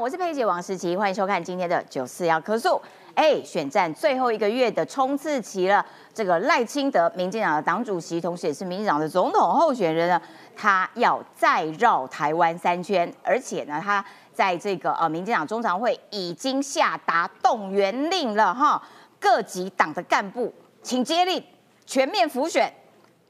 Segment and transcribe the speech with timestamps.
[0.00, 2.80] 我是佩姐王时琪，欢迎收看今天的九四幺科数。
[3.14, 10.22] 哎，选战最后一个月的冲刺期了，这个赖清德，民进党的党主席，同时也是民进党的总统候选人呢，
[10.54, 18.80] 他要再绕台湾三圈，而且呢，他在这个呃民进党中常会已经下达动员令了哈，
[19.18, 21.42] 各级党的干部请接令，
[21.84, 22.72] 全面复选，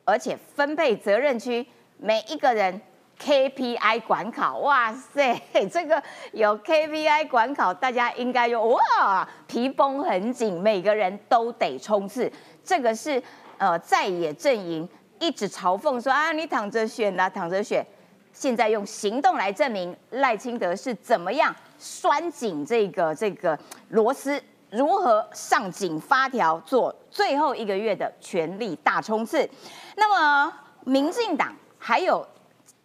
[0.04, 1.66] 而且分配责任区，
[1.96, 2.78] 每一个人。
[3.20, 5.42] KPI 管考，哇塞，
[5.72, 6.00] 这个
[6.32, 12.30] 有 KPI 管考，大家应该有哇，皮绷很紧，每个人都得冲刺。
[12.62, 13.20] 这个是
[13.58, 17.84] 呃在野阵营一直嘲讽说啊，你躺着选啊，躺着选。
[18.32, 24.40] 现在用行动来证明赖清德是怎么样拴紧这个这个螺丝，
[24.70, 29.48] 如何上紧发条，做最后一个月的全力大冲刺。
[29.96, 30.52] 那么
[30.84, 32.24] 民进党还有。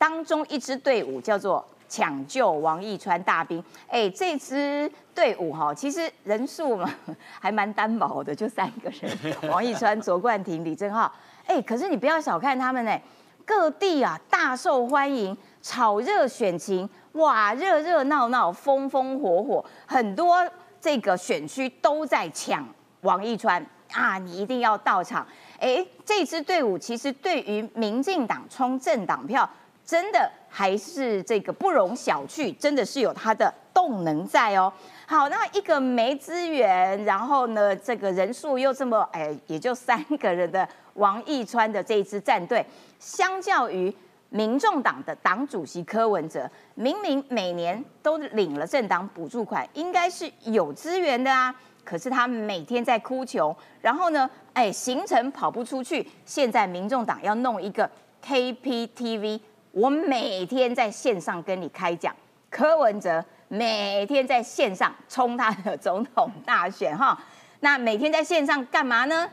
[0.03, 6.94] 当中一支队伍叫做抢救王义川大兵，哎，这支队伍哈，其实人数嘛
[7.39, 11.09] 还蛮单薄的，就三个人，王义川、卓冠廷、李正浩，
[11.45, 13.00] 哎，可是你不要小看他们呢，
[13.45, 20.45] 各地啊大受欢迎，炒热选情，哇，热热闹闹，风风火火，很多
[20.81, 22.67] 这个选区都在抢
[23.03, 23.66] 王义川。
[23.94, 25.25] 啊，你一定要到场，
[25.59, 29.49] 哎，这支队伍其实对于民进党冲政党票。
[29.86, 34.72] 真的还是这个不容小觑，真的是有它的动能在哦。
[35.06, 42.66] 好，那一个没资源，然后呢，这个人数又这么哎，也就三个人的王义川的这一支战队，
[42.98, 43.94] 相较于
[44.30, 51.54] 民众党的党主席柯文哲，明明每年都领了政党补助款，应该是有资源的啊。
[51.84, 56.08] 可是他每天在哭穷，然后呢，哎，行程跑不出去。
[56.26, 57.89] 现在民众党要弄一个
[58.26, 59.42] KPTV。
[59.73, 62.16] 我每天在线上跟你开讲，
[62.47, 67.19] 柯文哲每天在线上冲他的总统大选哈，
[67.61, 69.27] 那每天在线上干嘛呢？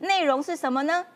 [0.00, 1.06] 内容是什么呢？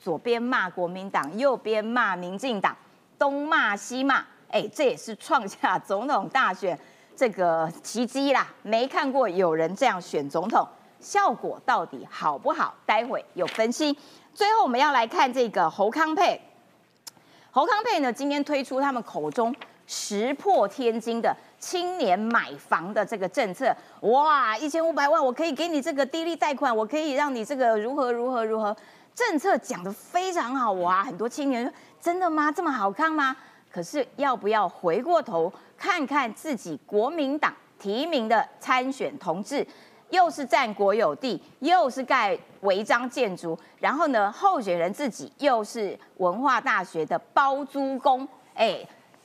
[0.00, 2.76] 左边骂国民党，右边骂民进党，
[3.18, 6.78] 东骂西骂，哎，这也是创下总统大选
[7.16, 8.46] 这个奇迹啦！
[8.62, 10.64] 没看过有人这样选总统，
[11.00, 12.72] 效果到底好不好？
[12.86, 13.98] 待会有分析。
[14.32, 16.40] 最后我们要来看这个侯康佩。
[17.50, 19.54] 侯康佩呢，今天推出他们口中
[19.86, 28.76] 石破天惊的青年买房的这个政策，哇，一千五百万我可以给你这个低利贷款，我可以让你这个如何如何如何，
[29.14, 32.52] 政策讲的非常好哇，很多青年说真的吗？
[32.52, 33.34] 这么好看吗？
[33.72, 39.66] 可是要不要回过头看看自己国民党提名的参选同志？
[40.10, 48.78] 又是占国有地，又是盖违章建筑，然后呢，候选人自己又是文化大学的包租公，哎，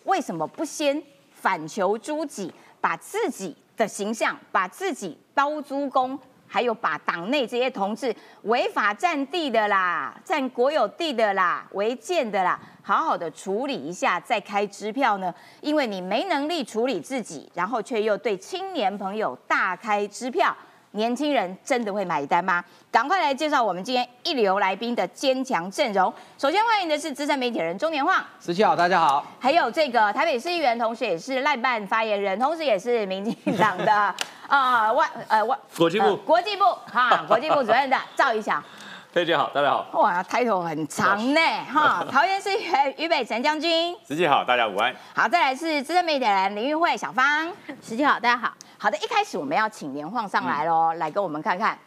[0.04, 1.02] 为什么不先
[1.32, 8.14] 反求诸己，把自己的形象，把自己包租公，还有把党内这些同志
[8.44, 15.34] 违法占地的啦，占国有地的啦，违建的啦，好好的处理一下，再开支票呢？
[15.62, 20.54] 因为你没能力处理自己，然后却又对青年朋友大开支票。
[20.96, 22.64] 年轻人真的会买单吗？
[22.92, 26.14] 赶快来介绍我们今天一流来宾的坚强阵容。
[26.38, 29.26] 首先欢迎的是资深媒体人中年晃，十七好，大家好。
[29.40, 34.16] 还有这个台北市议员，同时也是赖办发言人，同时也是民进党的
[34.48, 38.64] 啊 外呃外国际部国际部哈国际部主任的 赵一翔。
[39.12, 39.88] 佩姐好，大家好。
[39.94, 41.40] 哇，抬头很长呢
[41.72, 42.06] 哈。
[42.12, 44.96] 桃园市议员于北辰将军，十七好，大家午安。
[45.16, 47.52] 好，再来是资深媒体人林玉慧小芳，
[47.82, 48.54] 十七好，大家好。
[48.84, 51.80] 好的，一开始我们要请连晃上来喽，来跟我们看看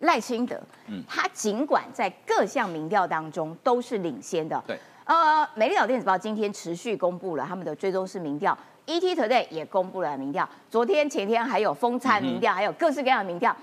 [0.00, 0.60] 赖清德。
[0.88, 4.60] 嗯，他尽管在各项民调当中都是领先的。
[4.66, 4.76] 对。
[5.04, 8.58] 呃，美丽岛电子报今天持续公布了他们的追踪式民调
[8.88, 13.56] ，ET Today 也公布了民调，昨天前天还有风餐民调，还有各式各样的民调，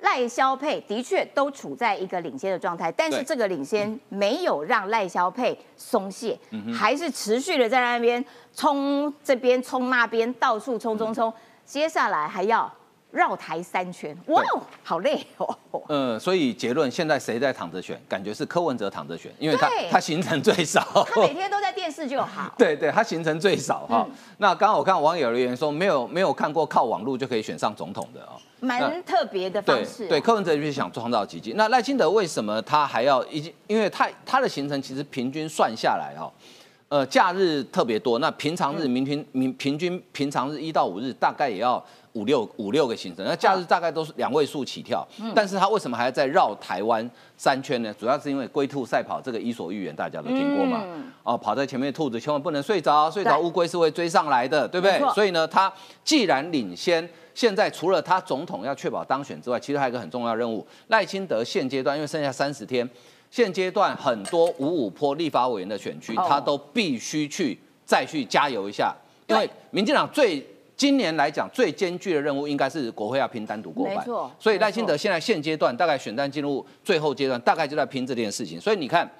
[0.00, 6.38] 赖萧佩的确都处在一个领先的状态，但是这个领先没有让赖萧佩松懈，
[6.74, 11.30] 还是持续的在那边冲这边冲那边，到处冲冲冲。
[11.64, 12.70] 接下来还要
[13.10, 14.42] 绕台三圈，哇，
[14.82, 15.58] 好累哦。
[15.88, 18.00] 嗯，所以结论现在谁在躺着选？
[18.08, 22.52] 感觉是柯文哲躺着选，因为他他行程最少，他每天都在电视就好。
[22.56, 24.06] 对对，他行程最少哈。
[24.38, 30.08] 那刚刚我看网友留言说，没有没有看过靠网络就可以选上总统的哦，蛮特别的方式。
[30.08, 31.52] 对，柯文哲就是想创造奇迹。
[31.54, 33.52] 那赖清德为什么他还要已经？
[33.66, 36.32] 因为他他的行程其实平均算下来哦。
[36.92, 45.02] 呃，假日特别多，那平常日明天平平均平常日一到五日大概也要五六五六个行程，那假日大概都是两位数起跳。
[45.34, 47.94] 但是他为什么还要再绕台湾三圈呢？
[47.98, 50.84] 主要是因为龟兔赛跑这个伊索寓言大家都听过嘛。
[51.22, 55.00] 哦，跑在前面的兔子千万不能睡着，睡着乌龟是会追上来的，对不对？
[55.14, 55.72] 所以呢，他
[56.04, 62.86] 既然领先，现在除了他总统要确保当选之外，其实还有一个很重要任务，赖清德现阶段因为剩下三十天。
[63.32, 68.94] 现阶段很多五五坡立法委员的选区，他都必须去再去加油一下，
[69.26, 70.46] 因为民进党最
[70.76, 74.04] 今年来讲最艰巨的任务，应该是国会要拼单独过半，
[74.38, 78.60] 所以赖清德现在现阶段大概选战进入最后阶段，大概就在拼这件事情。
[78.60, 79.10] 所以你看，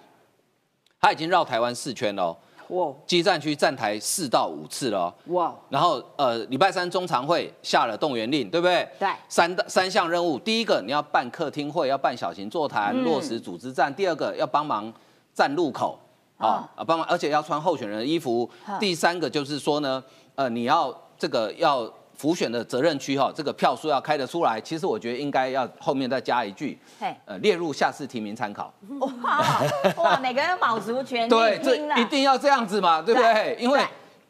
[1.01, 2.37] 他已经绕台湾四圈了。
[2.73, 2.93] 哇！
[3.07, 5.15] 基站区站台四到五次了。
[5.27, 5.55] 哇！
[5.69, 8.89] 然后呃，礼拜三中常会下了动员令，对不对？
[8.99, 9.09] 对。
[9.29, 14.93] 三三项任务，第一个你要办客厅会，要办小型座谈，落实组织战；第二个要帮忙
[15.33, 15.99] 站路口，
[16.39, 18.49] 啊啊帮忙，而且要穿候选人的衣服；
[18.81, 20.03] 第三个就是说呢，
[20.35, 21.93] 呃，你要这个要。
[22.23, 24.61] 浮选的责任区哈，这个票数要开得出来。
[24.61, 26.79] 其实我觉得应该要后面再加一句，
[27.25, 28.73] 呃，列入下次提名参考。
[29.01, 29.61] 哇
[29.97, 33.57] 哇，每个人卯足全力对，这一定要这样子嘛，对不对？
[33.59, 33.85] 因为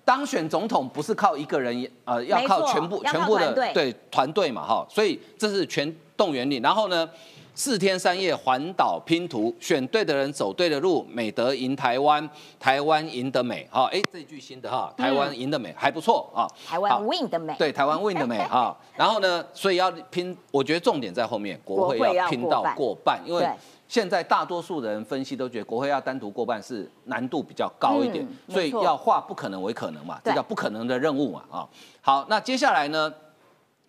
[0.06, 6.56] 当选总统不是靠一个人，呃，要靠全部全部的对团队嘛哈，所以这是全动员力。
[6.60, 7.06] 然后呢？
[7.54, 12.26] 四天三夜环岛拼图，选对的人走对的路，美德赢台湾，
[12.58, 13.68] 台湾赢得美。
[13.70, 16.48] 哈，哎，这句新的哈，台湾赢得美还不错啊。
[16.66, 18.74] 台湾 win 的美，对，台湾 win 的美 哈。
[18.96, 23.46] 然后呢，所以要拼，我觉得重点在后面，国会要拼到过半，因为
[23.86, 31.68] 现在大多数人分析都觉得国会要单独过半是难度比较高一点，所以要化不可能为可能嘛，这叫不可能的任务嘛啊。
[32.00, 33.12] 好，那接下来呢，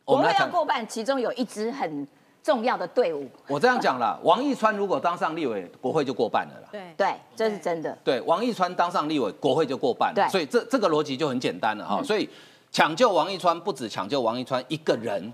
[0.03, 2.05] 国会要过半，其中有一支很。
[2.43, 6.67] 重要的队伍，我这样讲了， 王义川如果当上立委，国会就过半了啦。
[6.69, 7.97] 对对，这是真的。
[8.03, 10.29] 对，王义川当上立委，国会就过半了。
[10.29, 12.03] 所以这这个逻辑就很简单了哈。
[12.03, 12.29] 所以
[12.71, 15.31] 抢救王义川不止抢救王义川一个人，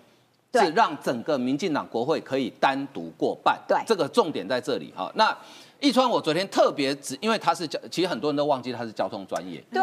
[0.53, 3.59] 是让整个民进党国会可以单独过半。
[3.67, 5.11] 对，这个重点在这里哈。
[5.15, 5.35] 那
[5.79, 9.63] 义川，我昨天特别指，因为他是交，其实很多人都忘记他是交通专业。
[9.71, 9.81] 对，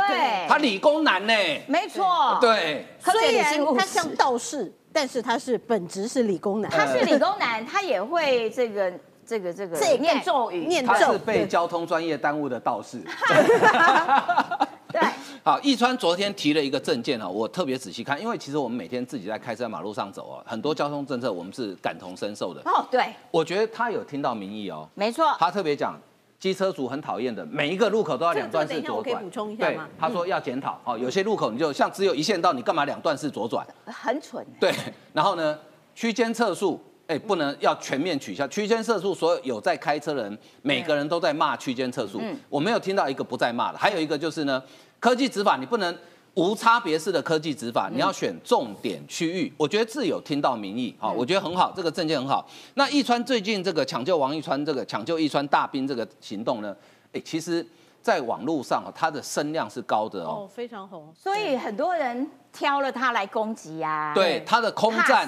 [0.49, 1.33] 他理工男呢。
[1.67, 2.39] 没错。
[2.41, 4.73] 对，虽然他像道士。
[4.93, 8.91] 但是他是本职是理工男，他是理工男，他也会这个
[9.27, 10.91] 这个这个念咒语，念咒。
[10.91, 13.03] 他是被交通专业耽误的道士。
[15.01, 15.09] 对，
[15.45, 22.61] 好，易川昨天提了一个证件哈，我特别仔细看，因为其实我们每天自己在开车马路上走啊，很多交通政策我们是感同身受的。
[22.65, 26.01] 哦，对，我觉得他有听到民意哦，没错，他特别讲。
[26.39, 29.57] 机车族很讨厌的，每一个路口都要两段式左转。
[29.57, 30.79] 对，他说要检讨。
[30.85, 33.67] 哦，有些路口你就像只有一线道，你干嘛两段式左转？
[33.87, 34.47] 很蠢。
[34.61, 34.71] 对，
[35.15, 35.59] 然后呢，
[35.95, 39.15] 区间测速，哎，不能要全面取消区间测速。
[39.15, 42.19] 所有有在开车的人，每个人都在骂区间测速。
[42.21, 43.79] 嗯，我没有听到一个不在骂的。
[43.79, 44.63] 还有一个就是呢，
[45.01, 45.97] 科技执法你不能。
[46.39, 49.51] 无差别式的科技执法，你要选重点区域。
[49.57, 52.47] 我觉得自有听到民意，好，我觉得很好，这个证件很好。
[52.75, 56.77] 那易川最近这个抢救王易川这个抢救易川大兵这个行动呢，
[57.15, 57.67] 哎，其实
[58.03, 64.13] 在网络上他的声量是高的哦，非常红，所以很多人挑了他来攻击呀。
[64.15, 65.27] 对，他的空战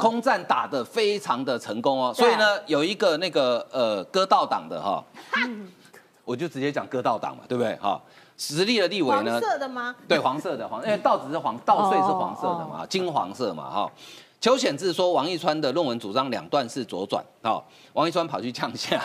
[0.00, 5.04] 空战打得非常的成功哦，所以呢，有一个那个呃割道党的哈，
[6.24, 8.00] 我就直接讲割道党嘛，对不对哈？
[8.36, 9.32] 实力的立委呢？
[9.32, 9.96] 黄色的吗？
[10.06, 13.90] 对，黄色的黄，因为稻子是黄，稻穗是黄色的嘛，金黄色嘛，哈。
[14.38, 17.62] 邱显志说王一川的论文主张两段式左转，哈，
[17.94, 19.00] 王一川跑去呛下。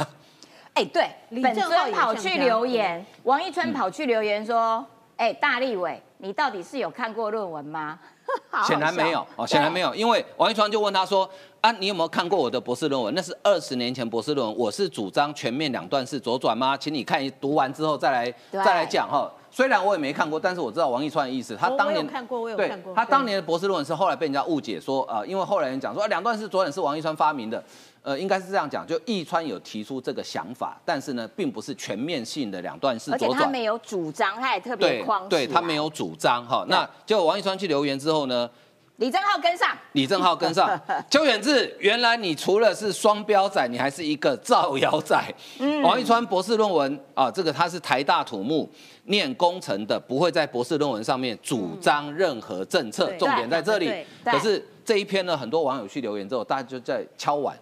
[0.73, 4.85] 哎，对，李正浩跑去留言，王一川跑去留言说，
[5.15, 7.97] 哎，大立委，你到底是有看过论文吗？
[8.67, 11.29] 显然没有哦，显然没有，因为王一川就问他说
[11.61, 13.13] ：“啊，你有没有看过我的博士论文？
[13.15, 16.75] 那是二十年前博士论文，我是主张全面两段式左转吗？
[16.75, 19.31] 请你看读完之后再来再来讲哈。
[19.49, 21.55] 虽然我也没看过，但是我知道王一川的意思。
[21.55, 22.93] 他当年看过，我有看过。
[22.93, 27.61] 他当年的博士论文是后来被人家误解说啊，因为后来人讲说两段式左转是王一川发明的。”
[28.03, 33.29] 呃，应该是这样讲，就易川有提出这个想法，但是呢，并不是全面性的两段式左转。
[33.29, 36.65] 而且他没有主张，他也特别框对他没有主张哈。
[36.67, 38.49] 那结果王一川去留言之后呢，
[38.95, 40.67] 李正浩跟上，李正浩跟上，
[41.11, 45.23] 邱远志，原来你除了是双标仔，你还是一个造谣仔。
[45.59, 48.67] 嗯，王一川博士论文啊，这个他是台大土木
[49.03, 53.91] 念工程的，不会在博士论文上面主张任何政策，重点在这里。
[54.23, 57.55] 可是这一篇呢，很多网友去留言之后，大家就在敲碗。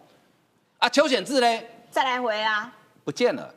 [0.80, 3.54] 啊，邱显志嘞，再来回啊，不见了，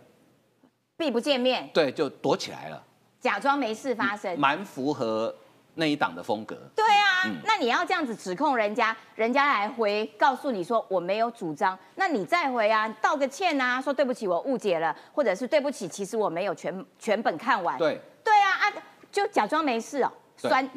[0.97, 2.83] 避不见面，对，就躲起来了，
[3.21, 5.33] 假装没事发生，蛮符合
[5.76, 6.57] 那一档的风格。
[6.75, 17.79] 对啊，那你要这样子指控人家，人家来回告诉你说我没有主张，那你再回啊，道个歉啊，说对不起，我误解了，或者是对不起，其实我没有全全本看完。
[17.79, 18.00] 对。
[18.25, 18.73] 对啊，啊
[19.12, 20.49] 就假装没事哦，对。
[20.49, 20.71] 酸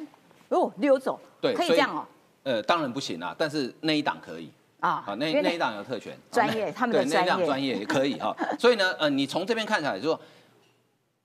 [0.49, 2.05] 哦溜走，对可以这样哦。
[2.43, 4.51] 呃，当然不行啊，但是那一档可以。
[4.79, 8.35] 啊好，那那一档有特权，专业他们的对那一档专业专业也可以哈。
[8.59, 10.19] 所以呢，呃，你从这边看起来就说，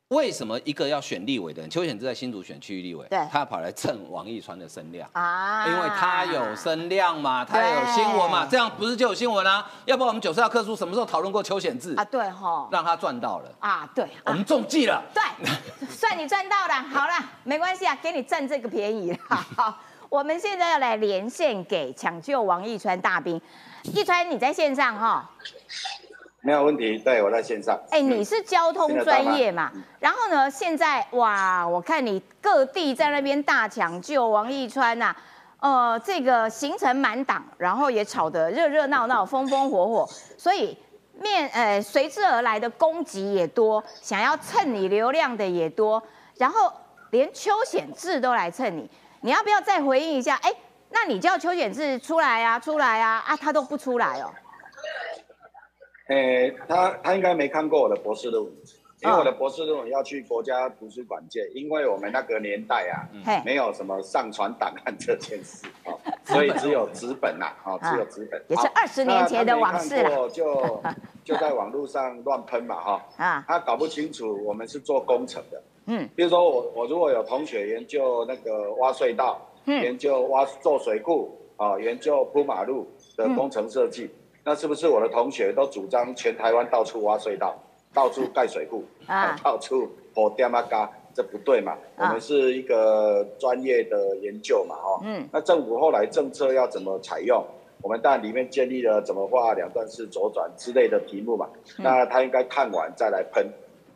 [0.08, 5.08] 为什么一个要选立委的人，邱显志在新竹选区域立委，对他要跑来蹭王一川的声量？
[5.12, 9.70] 啊，因为他有声量嘛，他有新闻嘛，这样不是就有新闻啊？
[9.84, 12.04] 要不然我们九十二课书什么时候讨论过邱显志啊，？
[12.04, 15.00] 对哈，让他赚到了，啊对，啊我们中计了。
[15.14, 15.22] 对，
[15.88, 16.74] 算你赚到了。
[16.90, 17.14] 好了，
[17.44, 19.18] 没关系啊，给你占这个便宜了。
[19.28, 19.78] 好，
[20.10, 23.40] 我们现在要来连线给抢救王一川大兵。
[23.84, 25.30] 一川，你在线上哈？
[26.40, 27.78] 没有问题，对我在线上。
[27.90, 29.70] 哎，你是交通专业嘛？
[30.00, 35.14] 然后呢，现在哇，我看你各地在那边大抢救王一川呐、
[35.60, 40.76] 呃，这个行程满档，然后也吵得热热闹闹、风风火火，所以
[41.14, 46.02] 面呃随之而来的攻击也多，想要蹭你流量的也多，
[46.36, 46.72] 然后
[47.10, 48.90] 连邱显志都来蹭你，
[49.22, 50.36] 你要不要再回应一下？
[50.42, 50.50] 哎，
[50.90, 54.32] 那你叫邱显志出来啊，出来啊，啊，他都不出来哦。
[56.08, 58.52] 诶、他他应该没看过我的博士论文，
[59.00, 68.42] 因为嗯我的博士论文要去国家图书馆借，因为我们那个年代啊，嘿，没有什么上传档案这件事哦， 所以只有纸本呐、哦，只有纸本。
[68.48, 70.82] 也是好20年前的往事啦那他没看过就
[71.22, 84.08] 就在网络上乱喷嘛哈、啊，他搞不清楚我们是做工程的，嗯比如说我我如果有同学研究那个挖隧道，嗯研究挖做水库啊、研究铺马路的工程设计，
[84.44, 87.54] 那是不是我的同学都主张全台湾到处挖隧道，
[87.92, 90.90] 到处盖水库啊 到处破掉嘛嘎？
[91.12, 91.76] 这不对嘛？
[91.98, 97.44] 我们是一个专业的研究嘛，哦，嗯那政府后来政策要怎么采用？
[97.82, 103.46] 我们当然里面建立了怎么画两段式左转之类的题目嘛，嗯那他应该看完再来喷。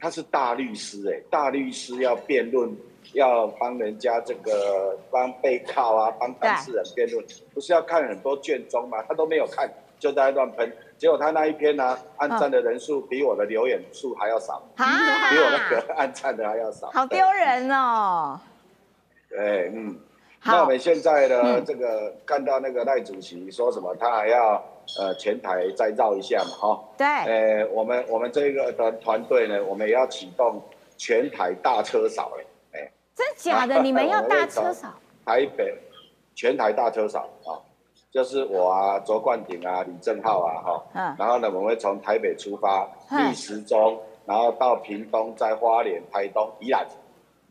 [0.05, 2.71] 他是大律师哎、大律师要辩论，
[3.15, 9.03] 要帮人家这个帮被告啊，帮当事人辩论，不是要看很多卷宗吗？
[9.09, 9.67] 他都没有看，
[9.99, 10.71] 就在乱喷。
[10.99, 16.91] 结果他那一篇呢、按赞的人数比我的留言数还要少，啊比我那个按赞的还要少。
[16.91, 18.39] 好丢人哦。
[19.31, 19.99] 对，嗯。
[20.45, 24.63] 那我们现在呢，嗯这个看到那个赖主席说什么，他还要
[24.99, 30.63] 呃前台再绕一下嘛，哈、对，呃，我们我们这个团团队呢，我们也要启动
[30.97, 33.83] 全台大车扫了，哎、真假的？
[33.83, 34.89] 你们要大车扫？
[35.25, 35.75] 台北
[36.35, 37.57] 全台大车扫啊、
[38.11, 46.87] 就是我啊，卓冠廷啊，李正浩啊，哈、嗯然后呢，我们会从台北出发，嗯逆时钟，然后到屏东，在花莲、台东、宜兰，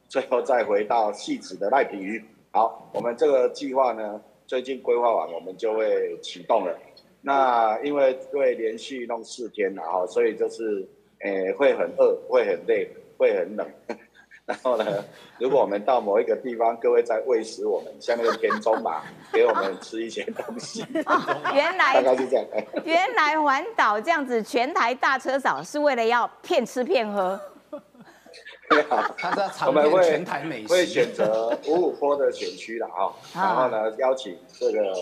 [0.07, 2.23] 最后再回到戏子的赖品妤。
[2.51, 6.77] 好，我们这个计划呢，最近规划完，我们就会启动了。
[7.25, 10.85] 那因为会连续弄四天了哈，所以就是
[11.19, 13.65] 诶、会很饿，会很累，会很冷。
[14.45, 14.85] 然后呢，
[15.39, 20.85] 如果我们到某一个地方，各位在喂食我们，像那个田中嘛，给我们吃一些东西，
[21.55, 22.45] 原大概来是这样。
[22.53, 27.39] 哎原来环岛这样子全台大车扫是为了要骗吃骗喝。
[29.17, 30.67] 他是要我尝遍们会全台美食。
[30.67, 34.93] 会选择五五坡的选区了哈，然后呢，邀请这个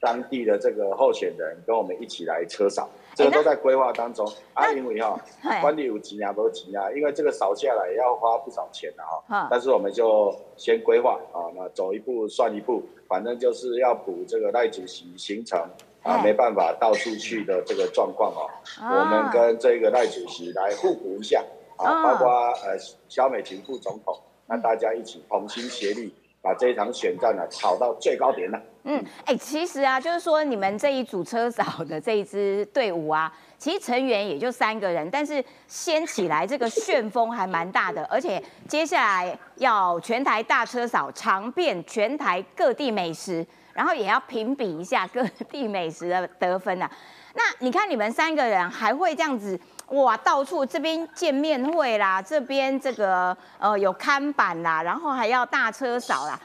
[0.00, 4.72] 当地的这个候选人跟我们一起来车扫，这个都在规划当中啊。
[4.72, 9.48] 因为哈嘿，管理有几啊，不几啊，因为这个扫下来要花不少钱的嗯哈。
[9.50, 15.60] 但是我们就先规划啊，那走一步算一步，反正就是要补这个赖主席行程。
[16.02, 18.48] 啊，没办法到处去的这个状况哦，
[18.80, 21.44] 啊我们跟这个赖主席来互补一下
[21.76, 22.26] 啊啊，包括
[22.64, 22.74] 呃
[23.06, 28.60] 肖美琴副总统，那大家一起同心协力，把这一场选战呢炒到最高点了。
[28.84, 46.90] 嗯，哎、其实啊，就是说你们这一组车扫的这一支队伍啊，其实成员也就三个人，但是掀起来这个旋风还蛮大的，而且接下来要全台大车扫，尝遍全台各地美食，然后也要评比一下各地美食的得分啊。
[47.34, 56.38] 那你看你们三个人还会这样子哇，到处这边见面会啦，这边这个呃有看板啦，然后还要大车扫啦，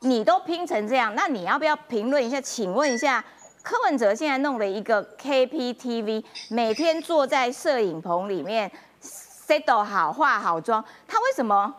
[0.00, 2.40] 你都拼成这样，那你要不要评论一下？
[2.40, 3.24] 请问一下，
[3.62, 8.70] 柯文哲现在弄了一个 KPTV，每天坐在摄影棚里面
[9.02, 11.74] set 好、化好妆，他为什么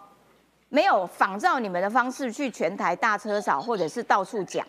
[0.67, 4.65] 没有仿照你们的方式去全台大车扫，或者是到处讲？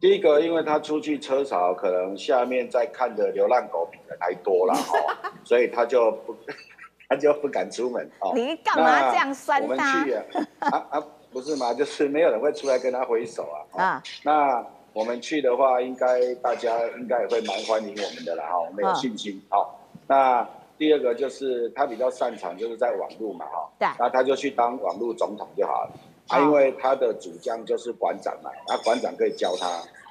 [0.00, 6.36] 第一个，因为他出去车潮，可能下面在看的流浪狗比人还多了 哦，所以他就不
[7.08, 8.32] 他就不敢出门哦。
[8.34, 10.24] 你干嘛这样酸他我们去啊
[10.60, 11.74] 啊啊，不是嘛？
[11.74, 13.58] 就是没有人会出来跟他挥手啊。
[13.72, 19.40] 哦啊那我们去的话，应该大家应该也会蛮欢迎我们的啦哈，我们有信心。
[19.48, 25.90] 好，那第二个就是他比较擅长就是在网络嘛哈，对那他就去当网络总统就好了。
[26.28, 29.66] 啊，因为他的主将就是馆长嘛，那馆长可以教他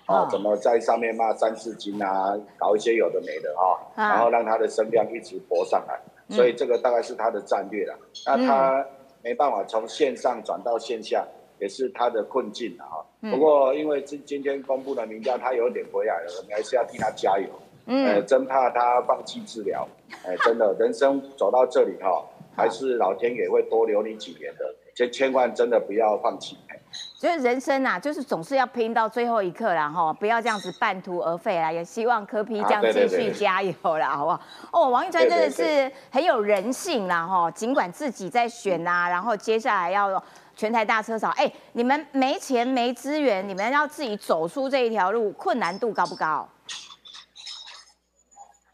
[0.08, 6.00] 哦哦，怎么在上面骂三字经啊，搞一些有的没的哈，啊然后让他的声量一直搏上来。
[6.30, 7.98] 所以这个大概是他的战略了。
[8.26, 8.86] 那他
[9.24, 11.26] 没办法从线上转到线下，
[11.58, 13.06] 也是他的困境了哈。
[13.32, 17.48] 不过因为今今天公布的名单，他有点回来了，我们还是要替他加油。
[17.86, 19.88] 呃，真怕他放弃治疗。
[20.26, 22.22] 哎，真的，人生走到这里哈，
[22.54, 26.58] 还是老天爷会多留你几年的，千千万真的不要放弃。
[26.70, 26.75] 哎
[27.20, 31.72] 就是人生啊，就是总是要拼到最后一刻啦，哈，不要这样子半途而废啦。
[31.72, 34.42] 也希望柯 P 这样继续加油啦，好不好？
[34.72, 40.24] 哦，王一川真的是很有人性啦，哈，尽管自己在选呐、然后接下来要
[40.56, 46.48] 全台大车少，哎，你们没钱没资源，你们要自己走出这一条路，困难度高不高？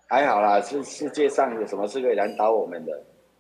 [0.08, 2.92] 还好啦，是世界上有什么事可以难倒我们的？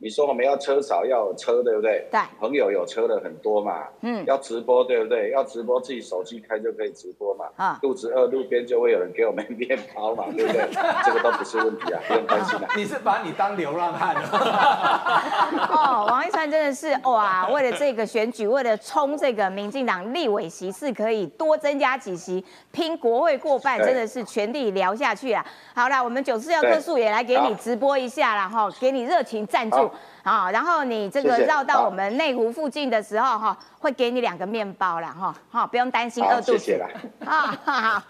[0.04, 2.06] 你说我们要车少，要有车，对不对？
[2.12, 3.86] 对朋友有车的很多嘛。
[4.02, 5.32] 嗯要直播，对不对？
[5.32, 7.46] 要直播，自己手机开就可以直播嘛。
[7.56, 10.68] 啊肚子饿，路边就会有人给我们面包嘛，对不对？
[11.06, 12.68] 这个都不是问题啊，不用担心啊。
[12.76, 14.30] 你是把你当流浪汉了？
[15.72, 25.46] 哦，王一川真的是哇，为了这个选举，为了冲这个民进党立委席次可以多增加几席，拼国会过半，真的是全力聊下去啊！
[25.74, 29.93] 好啦，我们九四要客数也来给你直播一下啦，哈，给你热情赞助好
[30.24, 36.60] 啊，然后你这个绕到我们内湖附近的时候哈，会给你两个面包啦，哈，哈，不用担心饿好，肚子。
[36.60, 36.88] 谢谢啦。
[37.26, 38.04] 啊，好，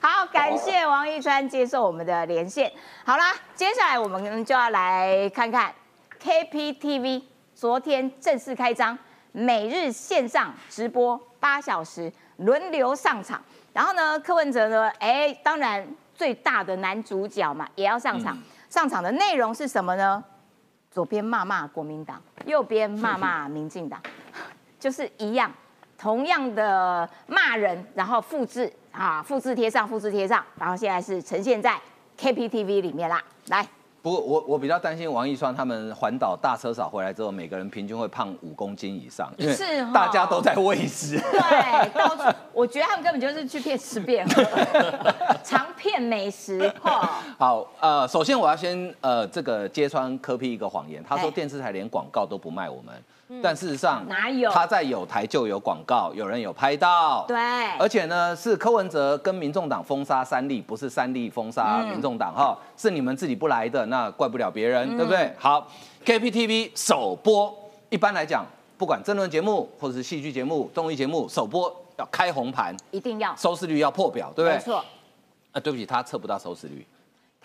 [0.00, 2.70] 好，感谢王一川接受我们的连线。
[3.04, 5.72] 好啦，接下来我们就要来看看
[6.22, 7.22] KPTV
[7.54, 8.98] 昨天正式开张，
[9.32, 13.42] 每日线上直播八小时，轮流上场。
[13.72, 18.38] 然后呢，柯文哲呢，哎，当然最大的男主角嘛，也要上场。
[18.70, 20.22] 上场的内容是什么呢？
[20.94, 24.00] 左边骂骂国民党，右边骂骂民进党，
[24.78, 25.52] 就是一样，
[25.98, 31.76] 同样的骂人，然后复制啊，复制贴上，复制贴上，然后现在是呈现在
[32.16, 33.20] KPTV 里面啦。
[33.48, 33.66] 来，
[34.04, 39.56] 不过我我比较担心王一川他们环岛大车少回来之后，每个人平均会胖五公斤以上，因为
[39.94, 41.18] 大家都在喂食。
[41.18, 44.44] 对，到处我觉得他们根本就是去骗吃骗喝，
[45.42, 47.22] 常骗美食哈。
[47.38, 52.94] 好，呃，首先我要先呃这个揭穿科批一个谎言，他说哎电视台连广告都不卖我们，
[53.42, 54.50] 但事实上哪有？
[54.50, 57.24] 他在有台就有广告，有人有拍到。
[57.26, 57.36] 对，
[57.78, 65.32] 而且呢，是柯文哲跟民众党封杀三立，不是三立封杀民众党哈，是你们自己不来的，那怪不了别人，对不对？
[65.38, 65.66] 好
[66.04, 67.52] ，KPTV 首播，
[67.88, 68.44] 一般来讲，
[68.76, 74.56] 不管争论节目或者是戏剧节目、综艺节目，首播要开红盘，一定要，收视率要破表，对不对？
[74.56, 74.84] 没错，
[75.52, 76.86] 啊，对不起，他测不到收视率，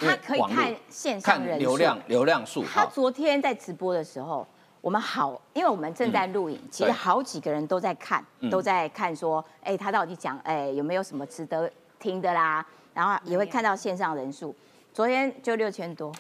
[0.02, 2.92] 因他可以看线上看流量流量数他哈。
[2.94, 4.46] 昨天在直播的时候，
[4.82, 12.66] 我们好，因为我们正在录影，其实好几个人都在看，嗯都在看说，哎，他到底讲，哎，有没有什么值得听的啦？
[12.94, 14.56] 然后也会看到线上人数，
[14.94, 16.14] 昨天就六千多。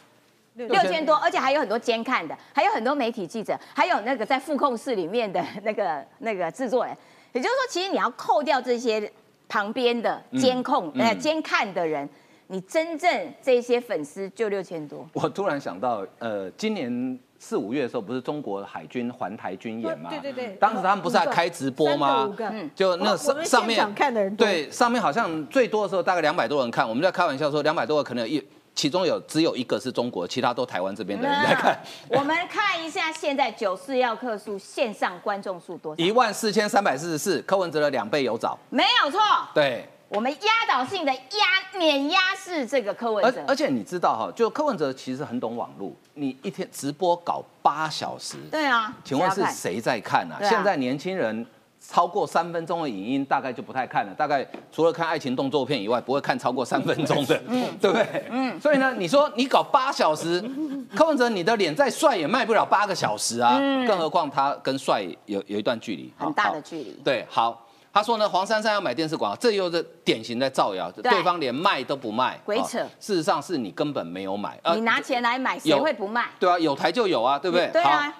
[0.55, 6.93] 六千多，而且还有很多监看的，还有很多媒体记者，还有那个在副控室里面的那个那个制作人。
[7.31, 9.09] 也就是说，其实你要扣掉这些
[9.47, 12.09] 旁边的监控、嗯呃监看的人，
[12.51, 15.07] 你真正这些粉丝就六千多。
[15.13, 20.09] 我突然想到，呃，今年四五月的时候，不是中国海军环台军演吗？
[20.09, 22.35] 对对对当时他们不是在开直播吗三个五？
[22.35, 31.79] 个嗯就那上上面看的人对，上面好像最多的时候大概两百多人看，我们在开玩笑说两百多个可能有一，其中有只有一个是中国，其他都台湾这边的人在看。
[32.09, 36.03] 我们看一下现在九四要客数线上观众数多少？
[36.03, 38.57] 一万四千三百四十四，柯文哲的两倍有找。
[38.71, 39.19] 没有错，
[39.53, 43.41] 对，我们压倒性的压碾压是这个柯文哲。
[43.47, 51.45] 而而且你知道哈，就柯文哲其实很懂网络，你一天直播搞八小时，对啊，请问是谁在看啊现在年轻人
[51.79, 57.37] 超过三分钟的影音大概就不太看了，大概除了看爱情动作片以外，不会看超过三分钟的，
[57.79, 58.25] 对不对？
[58.31, 58.59] 嗯。
[58.59, 60.43] 所以呢，你说你搞八小时，
[60.95, 66.99] 柯文哲你的脸再帅也卖不了八个小时啊，更何况他跟帅有有一段距离，很大的距离。
[67.03, 67.65] 对，好。
[67.91, 76.29] 他说呢，黄珊珊要买电视广告，这又是典型的造谣，对对方连卖都不卖，鬼扯哦事实上是你根本没有买，呃你拿钱来买，谁有会不卖？
[76.39, 77.65] 对啊，有台就有啊，对不对？
[77.67, 78.15] 好对啊，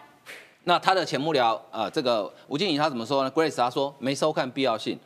[0.64, 5.00] 那他的前幕僚，呃，这个吴静怡他怎么说呢？Grace 他说没收看必要性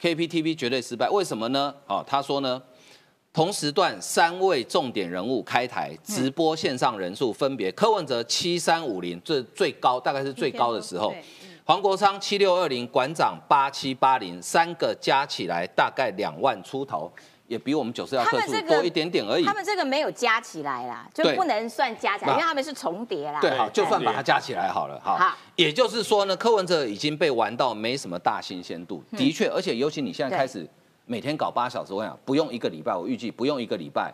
[0.00, 1.72] ，KPTV 绝对失败，为什么呢？
[1.86, 2.60] 哦，他说呢，
[3.32, 11.24] 同时段三位重点人物开台直播线上人数分别，柯文哲七三五零，这最高大概是最高的时候对，
[11.68, 17.12] 黄国昌七六二零，馆长八七八零，三个加起来大概两万出头。
[17.46, 19.52] 也比我们九四幺克数多一点点而已他。
[19.52, 23.38] 们这个没有加起来啦，就不能算加起来，因为他们是重叠啦。
[23.38, 25.36] 对，好，就算把它加起来好了，好好。
[25.56, 30.66] 也就是说呢，柯文哲已经被玩到没什么大新鲜度，嗯的确，而且尤其你现在开始
[31.04, 34.10] 每天搞八小时，我想不用一个礼拜，我预计不用一个礼拜，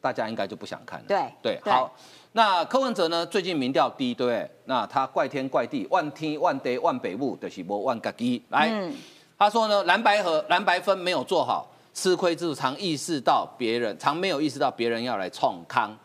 [0.00, 1.04] 大家应该就不想看了。
[1.06, 1.92] 对对，对好。
[2.36, 3.24] 那柯文哲呢？
[3.24, 4.50] 最近民调低，对不对？
[4.66, 8.68] 那他怪天怪地，万天万地万北部的是无万嘎基来。
[8.70, 8.94] 嗯
[9.38, 15.96] 他说呢，蓝白和蓝白分没有做好，吃亏之处常意识到别人，常没有意识到别人要来创康，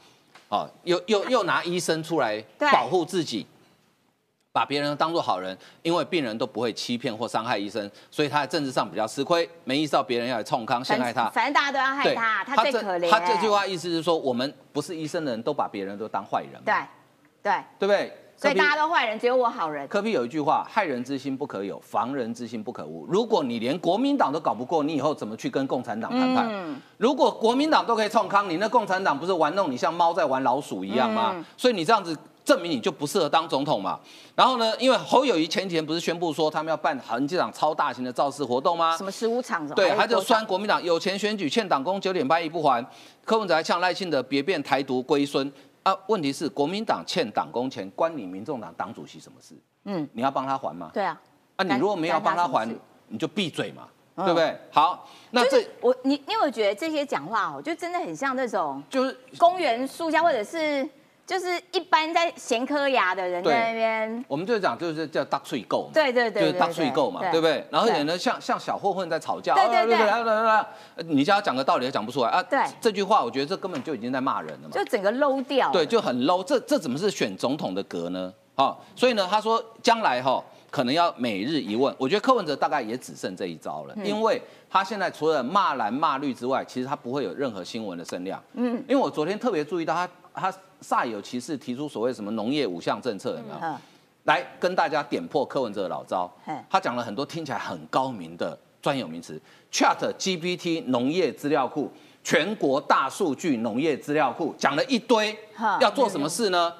[0.47, 2.41] 哦，又又又拿医生出来
[2.71, 3.45] 保护自己。
[4.53, 11.29] 把别人当做好人，因为病人都不会欺骗或伤害医生，所以他在政治上比较吃亏，没意识到别人要来冲康陷害他。
[11.29, 13.09] 反正大家都要害他，他最可怜。
[13.09, 16.73] 他这句话意思是说，我们不是医生的人都把别人都当坏人，对
[17.41, 18.17] 对，对不对？
[18.35, 19.87] 所以大家都坏人，只有我好人。
[19.87, 26.47] 科比有一句话：“害人之心不可有，防人之心不可无。”如果你连国民党都搞不过，你以后怎么去跟共产党谈判？
[26.49, 31.33] 嗯如果国民党都可以冲康，你那共产党不是玩弄你像猫在玩老鼠一样吗？
[31.35, 33.99] 嗯所以你这样子证明你就不适合当总统嘛。
[34.36, 39.04] 然后呢，因为侯友谊前几天不是宣布说他们要办很几场超大型的造势活动吗什？
[39.04, 39.67] 么十五场？
[39.69, 42.86] 对，他就酸国民党有钱选举欠党工九点八亿不还，
[43.23, 45.51] 柯文哲还呛赖清德别变台独龟孙
[45.84, 45.95] 啊。
[46.08, 49.54] 问题是国民党欠党工钱，关你民众党党主席什么事？
[49.86, 50.89] 嗯，你要帮他还吗？
[50.93, 51.19] 对啊。
[51.58, 52.67] 啊，你如果没有帮他还
[53.08, 54.58] 你就闭嘴嘛，嗯对不对？
[54.71, 60.88] 好，那这就是我你你有没有觉得这些讲话哦，就真的很像那种就是公园塑胶，或者是
[61.31, 65.91] 就是一般在闲科牙的人在那边，我们就讲就是叫大税购嘛。
[65.93, 67.65] 对对对，就是大税购嘛，对不对？
[67.71, 72.43] 然后对也呢，像像小混混在吵架，对对对啊对对对你叫他讲个道理，他讲不出来啊。
[72.43, 74.71] 对这句话我觉得这根本就已经在骂人了嘛。
[74.73, 75.71] 就整个 low 掉了。
[75.71, 76.43] 对，就很 low。
[76.43, 78.33] 这这怎么是选总统的格呢？
[78.55, 81.95] 好、所以呢，他说将来哈、可能要每日一问。
[81.97, 84.39] 我觉得柯文哲大概也只剩这一招了，因为
[84.69, 88.43] 他现在除了骂蓝骂绿之外，其实他不会有任何新闻的声量。
[88.55, 93.55] 嗯，因为我昨天特别注意到他，他煞有其事提出所谓什么农业五项政策，有没有？
[93.61, 93.75] 嗯，
[94.23, 96.29] 来跟大家点破柯文哲的老招。
[96.69, 99.39] 他讲了很多听起来很高明的专有名词
[99.71, 101.91] ，Chat GPT 农业资料库、
[102.23, 105.37] 全国大数据农业资料库，讲了一堆，
[105.79, 106.73] 要做什么事呢？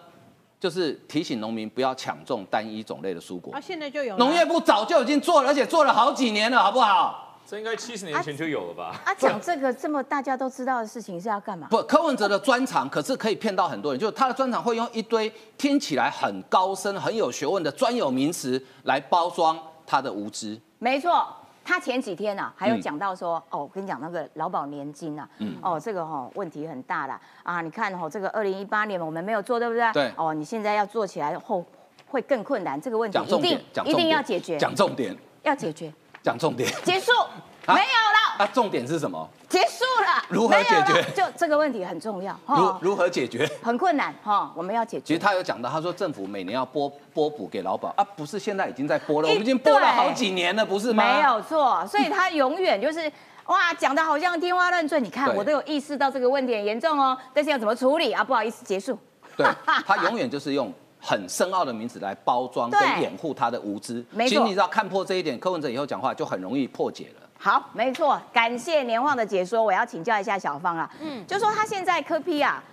[0.60, 3.60] 就是提醒农民不要抢种单一种类的蔬果啊，。
[3.60, 7.31] 现在就有农业部早就已经做了，而且做了好几年了，好不好？
[7.52, 8.96] 这应该七十年前就有了吧？
[9.04, 11.68] 啊，讲这个这么大家都知道的事情是要干嘛？
[11.70, 20.58] 不，柯文哲的专长可是可以骗到很多人，就是他的专长会用一堆听起来很高深、很有学问的专有名词来包装他的无知。
[20.80, 21.28] 没错，
[21.66, 29.92] 他前几天呢、还有嗯讲到说，哦，我跟你讲那个劳保年金啊，嗯哦，这个哈、问题很大啦啊，你看哦，这个二零一八年我们没有做，对不对？
[29.92, 31.66] 对哦，你现在要做起来后
[32.08, 36.72] 会更困难，这个问题一定讲重点，讲一定，要解决，讲重点，要解决，讲重点。
[36.84, 37.12] 结束，
[37.66, 39.28] 啊没有了，啊，重点是什么？
[39.50, 43.50] 结束了，如何解决就这个问题很重要如，如何解决？
[43.62, 45.04] 很困难哈，我们要解决。
[45.06, 51.04] 其实他有讲到，他说政府每年要拨拨补给劳保啊，不是现在已经在拨了，我们已经拨了好几年了，不是吗？
[51.04, 53.12] 没有错，所以他永远就是
[53.48, 55.02] 哇，讲的好像天花乱坠。
[55.02, 58.24] 你看，我都有意识到这个问题很严重哦，但是要怎么处理啊？
[58.24, 58.98] 不好意思，结束。
[59.36, 59.46] 对，
[59.86, 64.06] 他永远就是用很深奥的名词来包装跟掩护他的无知。
[64.12, 64.30] 没错。
[64.30, 67.28] 其实你知道看破这一点，柯文哲以后讲话就很容易破解了。
[67.38, 69.64] 好，没错，感谢年晃的解说。
[69.64, 72.64] 我要请教一下小芳啊，嗯，就说他现在科批啊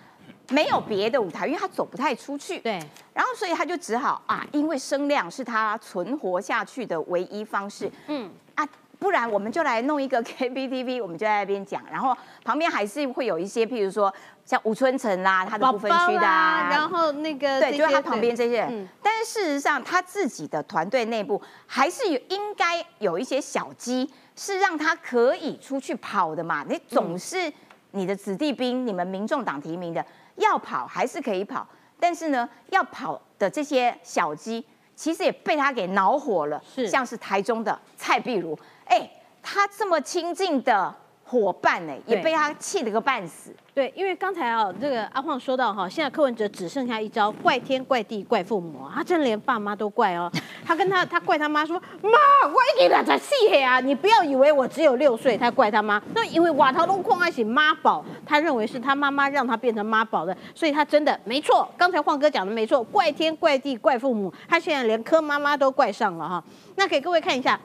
[0.51, 2.79] 没有别的舞台，因为他走不太出去，对，
[3.15, 12.15] 然后所以他就只好啊，因为声量是他存活下去的唯一方式，嗯，啊，不然我们就来弄一个 KBTV，我们就在那边讲，然后
[12.45, 14.13] 旁边还是会有一些，譬如说
[14.49, 18.83] 像吴春成啦，他的不分宝区的、啦，然后那个对，就是他旁边这些人。
[18.83, 26.65] 嗯但是事实上，他自己的团队内部还是有应该有一些小鸡，是让他可以出去跑的嘛。
[26.67, 27.53] 你总是
[27.91, 30.03] 你的子弟兵，你们民众党提名的，
[30.37, 31.67] 要跑还是可以跑，
[32.01, 34.65] 但是呢，要跑的这些小鸡，
[34.97, 36.63] 其实也被他给恼火了。
[36.75, 39.11] 是像是台中的蔡碧如，哎，
[39.43, 40.95] 他这么亲近的
[41.29, 43.55] 伙伴呢，也被他气得个半死。
[43.75, 50.29] 对，因为刚才啊，这个阿晃说到哈，现在柯文哲只剩下一招怪天怪地怪父母啊，他真的连爸妈都怪哦。
[50.67, 52.11] 他跟他他怪他妈说，妈，
[52.49, 56.03] 我已经两才四岁啊，你不要以为我只有六岁，他怪他妈。
[56.15, 61.69] 那因为瓦陶龙矿爱起妈宝，他认为是他妈妈让他变成妈宝的，所以他真的没错。
[61.77, 66.43] 刚才晃哥讲的没错，怪天怪地怪父母，他现在连柯妈妈都怪上了哈。
[66.75, 67.59] 那给各位看一下。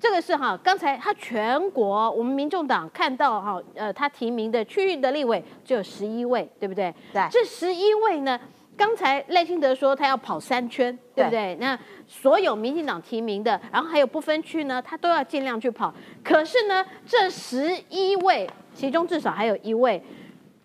[0.00, 6.92] 这个是哈，刚才他全国我们民众党看到哈，呃，他提名的区域的立委只有十一位，对不对？
[7.12, 8.40] 对这十一位呢，
[8.76, 11.54] 刚才赖清德说他要跑三圈，对不对？
[11.60, 15.94] 那所有民进党提名的，然后还有不分区呢，他都要尽量去跑。
[16.24, 20.02] 可是呢，这十一位其中至少还有一位。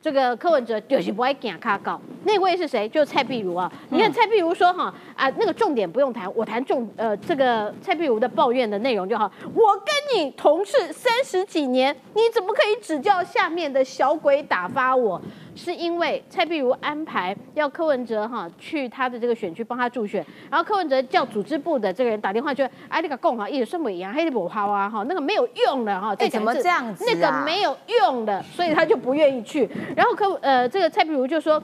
[0.06, 2.88] 这个柯文哲就是不爱讲卡告，那位是谁？
[2.88, 3.72] 就是蔡壁如啊。
[3.90, 9.32] 你看蔡壁如说哈啊，那个重点不用谈，我谈重呃这个蔡壁如的抱怨的内容就好。
[9.56, 15.20] 我跟你同事三十几年，你怎么可以指教下面的小鬼打发我？
[15.56, 29.70] 是因为蔡碧如安排要柯文哲哈去他的这个选区帮他助选，然后柯文哲叫组织部的这个人打电话就哎那个共好一直算不一样，黑的不好啊哈，那个没有用的哈，哎怎么这样子啊那个没有用的，所以他就不愿意去。
[29.96, 31.62] 然后柯呃这个蔡碧如就说。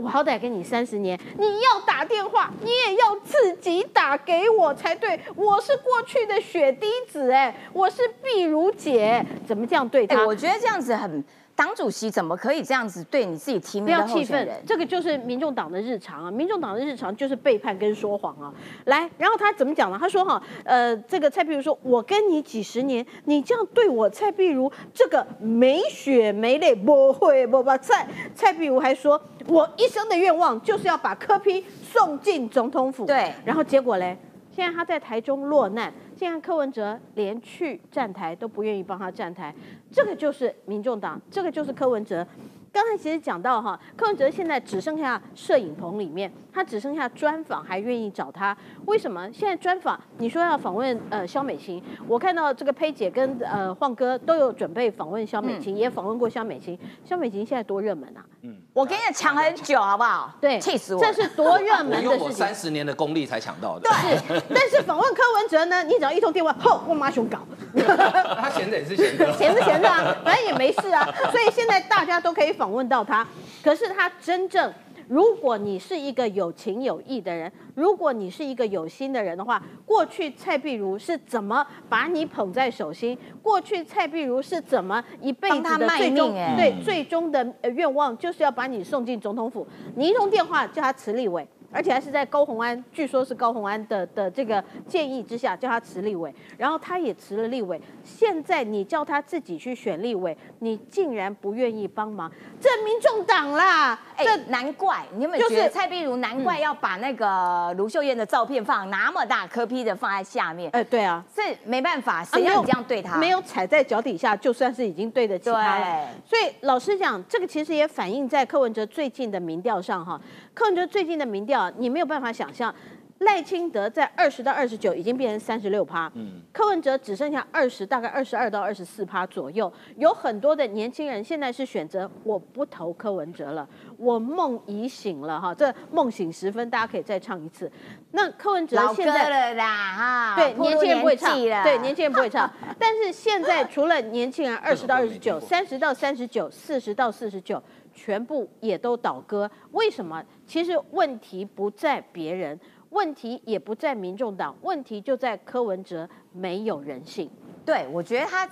[0.00, 5.18] 我好歹跟你三十年，你要打电话，你也要自己打给我才对。
[5.34, 10.24] 我是过去的血滴子，哎，我是碧如姐，怎么这样对哎、他？
[10.24, 11.24] 我觉得这样子很，
[11.58, 14.62] 党主席怎么可以这样子对你自己提不名的候要气愤选人，？
[14.64, 16.30] 这个就是民众党的日常啊！
[16.30, 18.54] 民众党的日常就是背叛跟说谎啊！
[18.84, 19.98] 来，然后他怎么讲呢？
[20.00, 33.04] 他说哈，呃，这个蔡壁如说，我跟你几十年，你这样对我，蔡壁如这个没血没泪，不会不把蔡蔡壁如还说，我一生的愿望就是要把柯批送进总统府。
[33.04, 34.16] 对然后结果嘞，
[34.54, 39.54] 现在他在台中落难，现在柯文哲连去站台都不愿意帮他站台，
[39.92, 42.26] 这个就是民众党，这个就是柯文哲。
[42.72, 49.28] 刚才其实讲到哈，柯文哲现在只剩下摄影棚里面，他只剩下专访还愿意找他，为什么？
[49.32, 56.78] 现在专访你说要访问呃肖美琴，我看到这个佩姐跟呃晃哥都有准备访问肖美琴，也访问过肖美琴。
[57.04, 58.20] 肖美琴现在多热门啊！
[58.42, 60.32] 嗯我跟你讲，抢很久，好不好？
[60.40, 61.12] 对，气死我了！
[61.12, 62.54] 这是多热门的事情用我三。
[62.54, 63.88] 十年的功力才抢到的。
[63.88, 67.38] 对，但是访问柯文哲呢，你只要一通电话，吼，我马熊搞，
[67.76, 69.30] 他闲着也是闲着。
[69.38, 73.26] 闲着闲着啊，反正也没事啊，所以现在大家都可以访问到他。
[73.62, 74.72] 可是他真正，
[75.08, 83.16] 如果你是一个有情有义的人，如果你是一个有心的人的话，过去蔡碧如是怎么把你捧在手心？
[83.40, 89.66] 过去蔡碧如是怎么一辈子卖的最终对最终的呃愿望，就是要把你送进总统府。
[89.94, 91.46] 你一通电话叫他辞立委。
[91.70, 97.80] 而且还是在高虹安，据说是高虹安的的这个建议之下，叫他辞立委，然后他也辞了立委。
[98.02, 110.70] 现在你叫他自己去选立委，你竟然不愿意帮忙，这民众党啦，哎、这难怪你有没有就是觉得蔡碧如难怪要把那个卢秀燕的照片放那么大颗批的放在下面？
[110.72, 113.18] 哎、对啊，这没办法，谁让你这样对他？
[113.18, 116.08] 没有踩在脚底下，就算是已经对得起他了。
[116.24, 120.18] 所以老实讲，这个其实也反映在柯文哲最近的民调上哈。
[120.58, 122.74] 柯文哲最近的民调，你没有办法想象，
[123.20, 129.72] 赖清德在二十到二十九已经变成三十六趴，嗯，柯文哲只剩下二十，大概二十二到二十四趴左右。
[129.98, 133.68] 有很多的年轻人现在是选择我不投柯文哲了，
[133.98, 135.54] 我梦已醒了哈。
[135.54, 137.70] 这梦醒时分，大家可以再唱一次。
[138.10, 142.52] 那柯文哲老歌现在了啦哈，对，年轻人不会唱，对，年轻人不会唱。
[142.80, 147.62] 但是现在除了年轻人二十到二十九、三十到三十九、四十到四十九，
[147.98, 149.50] 全部也都倒戈。
[149.72, 150.22] 为什么？
[150.46, 152.58] 其实问题不在别人，
[152.90, 157.28] 问题也不在民众党，问题就在柯文哲没有人性。
[157.64, 158.48] 对，我觉得他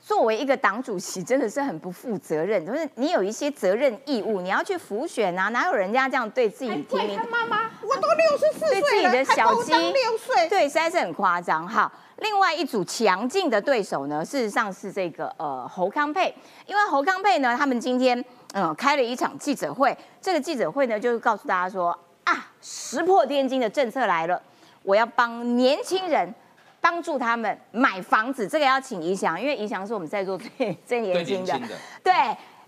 [0.00, 2.64] 作为一个党主席，真的是很不负责任。
[2.64, 7.18] 就是你有一些责任义务，你要去辅选啊，哪有人家这样对自己提名？
[7.30, 10.48] 妈妈，我都六十四对自己的小鸡六岁。
[10.48, 11.66] 对，实在是很夸张。
[11.66, 16.32] 好，另外一组强劲的对手呢，事实上是这个呃侯康佩，
[16.66, 18.22] 因为侯康佩呢，他们今天
[18.54, 24.40] 嗯、呃开了一场记者会，这个记者会呢就是告诉大家说啊，石破天惊的政策来了，
[24.82, 26.34] 我要帮年轻人。
[26.80, 31.54] 帮助他们买房子，这个要请怡翔，因为怡翔是我们在座最最 最年轻的。
[31.54, 32.12] 年轻的，对，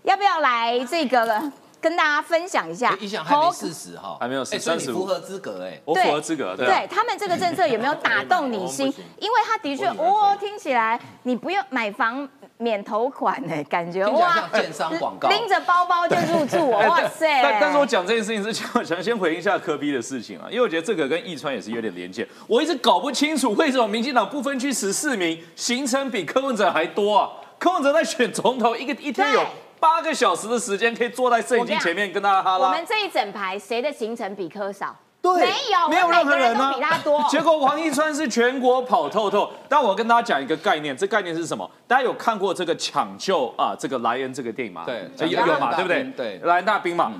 [0.01, 1.51] 要不要来这个
[1.87, 2.97] 跟大家分享一下哎？
[2.99, 5.79] 一想还没侯四十哈，还没有哎所以你符合资格哎。
[5.85, 8.93] 我符合资格，对他们这个政策有没有打动你心？
[9.19, 17.41] 因为他的确，哦，听起来你不用买房免头款呢，感觉听起来像建商广告拎着包包就入住哦， 哇塞！
[17.41, 22.27] 但但是我讲这件事情之前，我想先回应一下科比的事情啊，因为我觉得这个跟易川也是有点连结。
[22.47, 27.29] 我一直搞不清楚为什么民进党不分区十四名，行程比柯文哲还多啊？
[27.57, 29.47] 柯文哲在选总统，一个一天有对
[29.79, 32.85] 八个小时的时间可以坐在摄影机前面跟大家哈拉我们。
[32.87, 34.95] 这一整排谁的行程比科少？
[35.19, 37.21] 对没有，没有任何人啊比他多。
[37.27, 41.69] 结果王一川是全国跑透透，但我跟大家讲一个概念，这概念是什么？
[41.87, 44.83] 大家有看过这个抢救啊，这个莱恩这个电影吗？
[44.85, 46.03] 对有有嘛，对不对？
[46.15, 47.11] 对莱恩大兵嘛。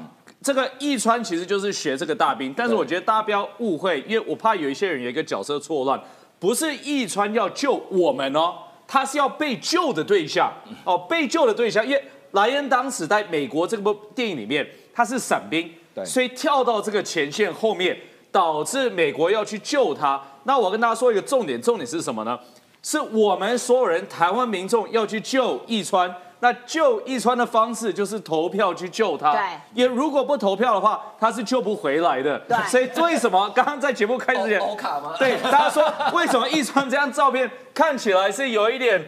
[0.42, 6.00] 这个易川其实就是学这个大兵，但是我觉得大家不要误会，因为我怕有一些人有一个角色错乱，
[6.40, 8.54] 不是易川要救我们哦，
[8.88, 10.54] 他是要被救的对象
[10.86, 17.98] 哦，被救的对象，因为莱恩当时在美国这部电影里面他是伞兵，对所以跳到这个前线后面，
[18.32, 20.22] 导致美国要去救他。
[20.44, 22.40] 那我跟大家说一个重点，重点是什么呢？
[22.84, 29.34] 是我们所有人台湾民众要去救易川，那救易川的方式就是投票去救他。
[29.34, 29.42] 对
[29.74, 32.40] 也如果不投票的话，他是救不回来的。
[32.48, 35.16] 对所以为什么刚刚在节目开始之前，欧卡吗？
[35.20, 39.04] 对大家说为什么易川这张照片看起来是有一点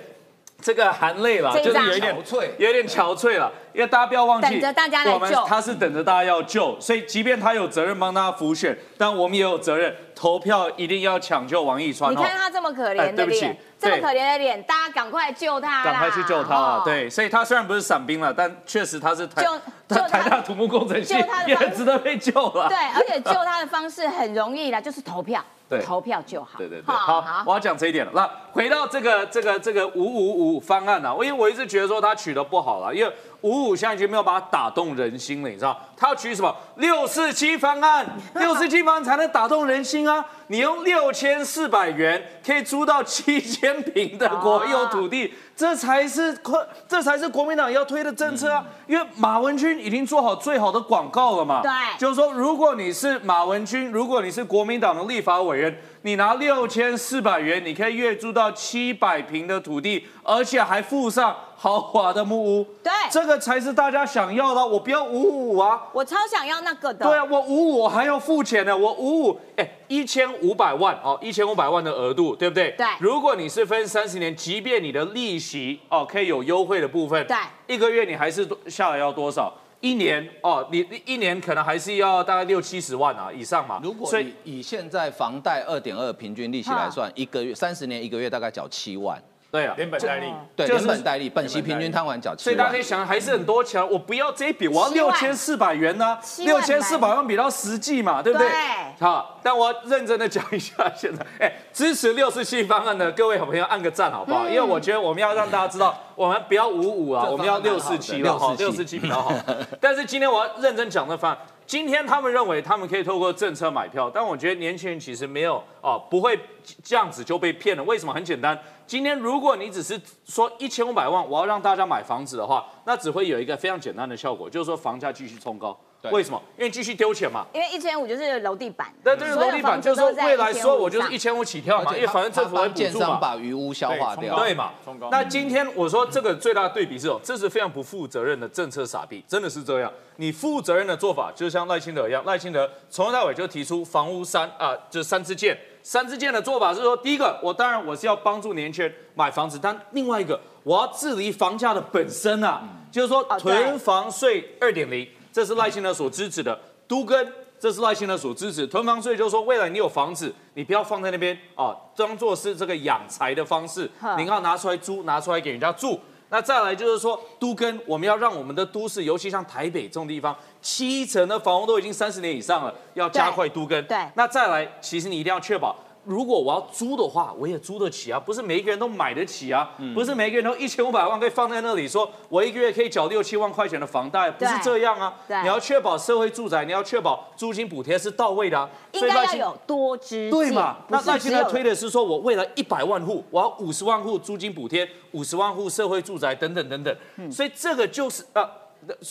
[0.62, 2.50] 这个含泪了，就是有一点憔悴。
[2.58, 3.52] 有一点憔悴了。
[3.72, 5.42] 因为大家不要忘记，等着大家来我们救。
[5.46, 12.12] 他是等着大家要救，所以即便他有责任帮大家辅选，但我们也有责任投票，一定要抢救王一川。
[12.12, 15.84] 你哦看他这么可哎怜的对不起脸，这么可怜的脸，大家赶快救他啦。
[15.84, 19.50] 赶快去救他对，所以他虽然不是伞兵了，但确实他是台 救
[19.88, 22.68] 他台大土木工程系救他的也方值得被救了。
[22.68, 26.58] 对，而且救他的方式很容易啦，就是投票，对投票就好。
[26.58, 28.12] 对对对，好，我要讲这一点了。
[28.16, 35.80] 那回到这个这个这个五五五方案啊，因为我一直觉得说他取得不好了，因为五五现在已经没有办法打动人心了，你知道？
[35.96, 40.26] 他要取什么六四七方案， 六四七方案才能打动人心啊！
[40.48, 48.66] 你用六千四百元可以租到七千平的国有土地，这才是国这才是国民党要推的政策啊！
[48.88, 62.64] 因为马文君已经做好最好的广告了嘛，对就是说，如果你是马文君，如果你是国民党的立法委员，你拿六千四百元，你可以月租到七百平的土地，而且还附上豪华的木屋。
[62.82, 64.66] 对这个才是大家想要的。
[64.66, 67.06] 我不要五五啊，我超想要那个的。
[67.06, 72.74] 对啊，我五五我还要付钱呢，我五五哎一千五百万哦，一千五百万的额度，对不对？
[72.78, 77.36] 对如果你是分三十年，即便你的利息哦可以有优惠的部分，对
[77.68, 79.54] 一个月你还是多下来要多少？
[79.82, 83.80] 一年哦，你你一年可能还是要大概六七十万啊以上嘛。
[83.82, 92.84] 如果所以以以现在房贷二点二平均利息来算，一个月三十年一个月大概缴七万，对啊，连本带利，对，就是连本带利，本息平均摊完缴七所以大家可以。
[92.90, 93.88] 想，还是很多钱。
[93.88, 98.48] 我不要这一笔，我要六千四百元呢、七六千四百万比较实际嘛，对不对？
[98.48, 98.58] 对
[99.00, 104.48] 好，但我要认真的讲一下，现在， 哎，支持六四七方案的各位好朋友按个赞好不好？
[104.48, 109.32] 因为我觉得我们要让大家知道，我们不要五五啊，我们要六四七了哈，六四七比较好。
[109.80, 111.38] 但是今天我要认真讲这方案。
[111.68, 116.36] 今天他们认为他们可以透过政策买票，但我觉得年轻人其实没有哦，不会
[116.82, 117.84] 这样子就被骗了。
[117.84, 118.12] 为什么？
[118.12, 118.58] 很简单，
[118.90, 125.80] 今天如果你只是说一千五百万，我要让大家买房子的话，那只会有一个非常简单的效果，就是说房价继续冲高。
[126.02, 126.42] 对为什么？
[126.58, 127.46] 因为继续丢钱嘛。
[127.54, 133.20] 因为一千五就是楼地板，那这是楼地板，就是说未来说我就是一千五起跳嘛，因为反正政府会补助嘛。
[133.22, 134.36] 把余屋消化掉。
[134.40, 135.10] 对嘛冲高？
[135.12, 139.92] 那今天我说这个最大的对比是哦，这是非常不负责任的政策傻逼，真的是这样。
[140.16, 145.56] 你负责任的做法，就像赖清德一样，赖清德从头到尾就提出房屋三啊，就是三支箭。
[145.90, 156.60] 三支箭的做法是说，第一个，我当然我是要帮助年轻人买房子，但另外一个，我要治理房价的本身啊，就是说囤房税二点零，这是赖清德所支持的。
[156.88, 166.00] 都跟这是赖清德所支持囤房税，就是说未来你有房子，你不要放在那边啊，当做是这个养财的方式，你要拿出来租，拿出来给人家住。
[166.30, 173.84] 那再来就是说，都跟我们要让我们的都市，尤其像台北这种地方，七成的房屋都已经三十年以上了，要加快都跟。
[173.86, 175.76] 对那再来，其实你一定要确保。
[176.10, 185.14] 如果我要租的话，我也租得起啊，不是每一个人都买得起啊，嗯不是每一个人都一千五百万可以放在那里，说我一个月可以缴六七万块钱的房贷，不是这样啊。
[185.28, 188.68] 你要确保社会住宅，你要确保租金补贴是到位的啊。
[188.94, 190.78] 应该所以赖清要有多支对嘛？
[190.88, 196.98] 那那赖清德是只有推的是说，我为了一百万户，我要五十万户租金补贴，五十万户社会住宅等等等等。
[197.18, 198.44] 嗯所以这个就是呃，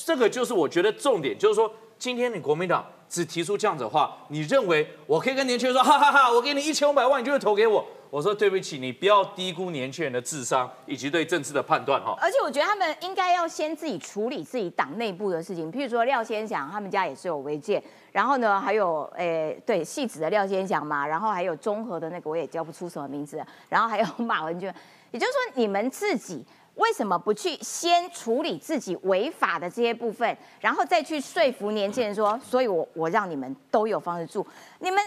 [0.05, 7.85] 这个就是我觉得重点，就是说，今天你国民党只提出这样子的话，你认为我可以跟年轻人说，哈哈哈我给你一千五百万，你就会投给我？
[8.11, 12.17] 我说对不起，你不要低估年轻人的智商以及对政治的判断哈。
[12.21, 17.83] 而且我觉得他们应该要先自己处理自己党内部的事情，譬如说廖先祥他们家也是有违建，
[18.13, 24.73] 然后呢还有诶对戏子的廖先祥嘛，然后还有中和的那个我也叫不出什么名字，然后还有马文君，
[25.11, 26.47] 也就是说你们自己。
[26.79, 34.47] 为什么不去先处理自己违法的这些部分，然后再去说服年轻人说， 所以我我让你们都有房子住，
[34.79, 35.03] 你们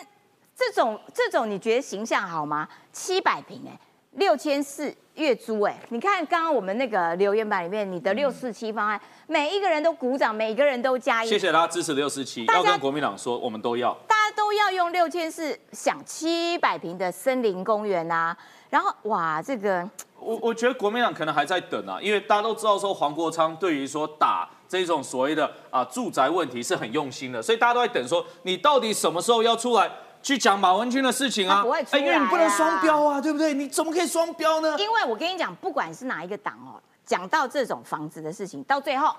[0.56, 2.68] 这种这种你觉得形象好吗？
[2.92, 3.80] 七百平哎，
[4.12, 13.94] 六千四月租哎，你看刚刚我们那个留言板里面，你的六四七方案，每一个人都鼓掌，每一个人都加一，谢谢大家支持六四七，要跟国民党说，我们都要。
[14.08, 18.38] 大家都要用六千四想七百平的森林公园啊，
[18.70, 19.90] 然后哇，这个
[20.22, 29.92] 我我觉得国民党可能还在等啊，因为大家都知道说黄国昌对于说打这种所谓的啊住宅问题是很用心的，所以大家都在等说你到底什么时候要出来
[30.22, 31.56] 去讲马文君的事情啊？
[31.56, 33.54] 他不会出来啊因为你不能双标啊，对不对？
[33.54, 34.76] 你怎么可以双标呢？
[34.78, 39.14] 因为我跟你讲，不管是哪一个党哦，讲到这种房子的事情，到最后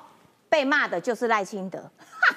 [0.52, 1.82] 被骂的就是赖清德，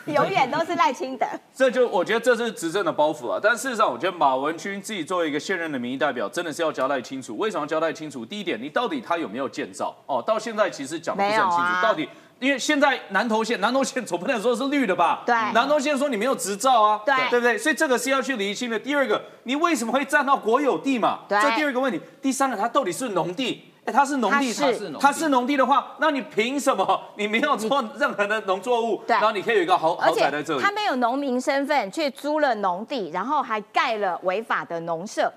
[0.05, 1.25] 永远都是赖清德。
[1.53, 3.37] 这就我觉得这是执政的包袱啊。
[3.43, 7.35] 但事实上，我觉得马文君自己作为一个现任的民意代表，真的是要交代清楚。
[7.37, 8.25] 为什么要交代清楚？
[8.25, 9.93] 第一点，你到底他有没有建造？
[10.05, 11.63] 哦，到现在其实讲的不是很清楚。
[11.65, 12.07] 啊到底
[12.39, 15.23] 因为现在南投县，南投县总不能说是绿的吧？
[15.25, 17.57] 对南投县说你没有执照啊，对对不对？
[17.57, 18.79] 所以这个是要去厘清的。
[18.79, 21.19] 第二个，你为什么会占到国有地嘛？
[21.27, 21.99] 对这第二个问题。
[22.21, 23.73] 第三个，它到底是农地？
[23.85, 24.99] 哎，它是农地，它是农地。
[24.99, 27.01] 它是农地的话，那你凭什么？
[27.17, 30.59] 你没有做任何的农作物，然后你可以有一个豪而豪宅在这里？
[30.59, 35.31] 且他没有农民身份，却租了农地，然后还盖了违法的农舍，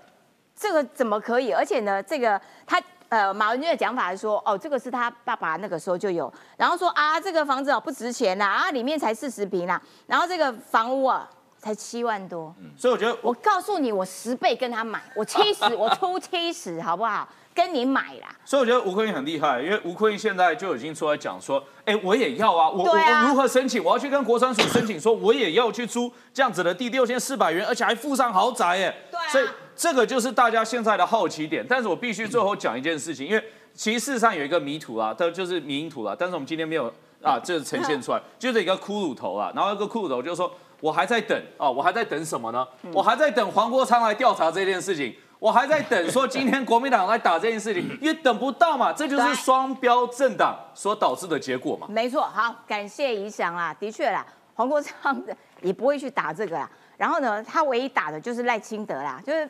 [0.57, 1.53] 这个怎么可以？
[1.53, 2.81] 而且呢，这个他
[3.11, 11.29] 呃马文君的讲法是说，哦，这个是他爸爸那个时候就有，然后说啊，这个房子哦不值钱呐，啊里面才四十平啦，然后这个房屋啊
[11.59, 12.71] 才七万多，嗯。
[12.79, 17.29] 所以我觉得我告诉你，我十倍跟他买，我七十，我出七十，好不好？
[17.59, 18.29] 跟你买啦。
[18.45, 23.83] 所以我觉得吴坤英很厉害，因为吴坤英现在就已经出来讲说，哎，我也要啊，我我对啊我如何申请？
[23.83, 31.67] 我要去跟国产署申请，说我也要去租这样子的地，六千四百元，而且还附上豪宅，耶，对啊所以这个就是大家现在的好奇点。
[31.69, 33.45] 但是我必须最后讲一件事情，因为
[33.75, 40.51] 其实事实上有一个迷途啊，它就是迷因图啦，但是我们今天没有啊，这个呈现出来， 就是一个骷髅头啊，然后一个骷髅头就是说
[40.81, 42.67] 我还在等啊，我还在等什么呢？
[42.93, 45.15] 我还在等黄国昌来调查这件事情。
[45.39, 51.87] 我还在等说今天国民党来打这件事情，因为等不到嘛，这就是对双标政党所导致的结果嘛。
[51.89, 56.69] 没错，好，感谢怡翔啦，的确啦，黄国昌的也不会去打这个啦。
[56.97, 59.49] 然后呢，他唯一打的就是赖清德啦，就是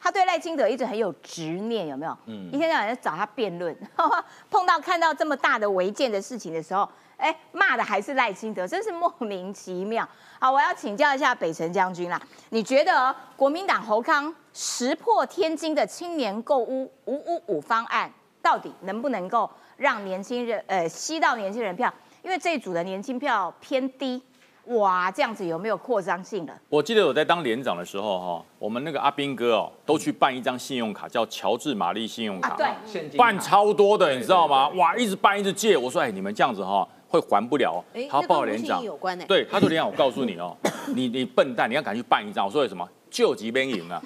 [0.00, 2.18] 他对赖清德一直很有执念，有没有？
[2.26, 3.76] 嗯，一天到晚在找他辩论，
[4.50, 10.08] 碰到看到这么大的违建的事情的时候，哎，骂的还是赖清德，真是莫名其妙。
[10.42, 12.18] 好，我要请教一下北辰将军啦，
[12.48, 18.10] 你觉得国民党侯康石破天惊的青年购屋五五五方案，
[18.40, 21.92] 到底能不能够让年轻人呃吸到年轻人票？
[22.22, 24.22] 因为这一组的年轻票偏低，
[24.64, 26.58] 哇，这样子有没有扩张性了？
[26.70, 32.56] 我记得我在当连长的时候，哈，我们那个阿兵哥哦，都去办一张信用卡，叫乔治玛丽信用卡，啊
[32.90, 34.68] 对办超多的，你知道吗？
[34.70, 35.76] 哇，一直办一直借。
[35.76, 37.84] 我说，哎，你们这样子哈，会还不了。
[37.92, 40.56] 哎他报那跟吴信连长对，他说连长，我告诉你哦，
[40.94, 42.46] 你你笨蛋，你要赶去办一张。
[42.46, 42.88] 我说有什么？
[43.10, 44.00] 救急边赢啊，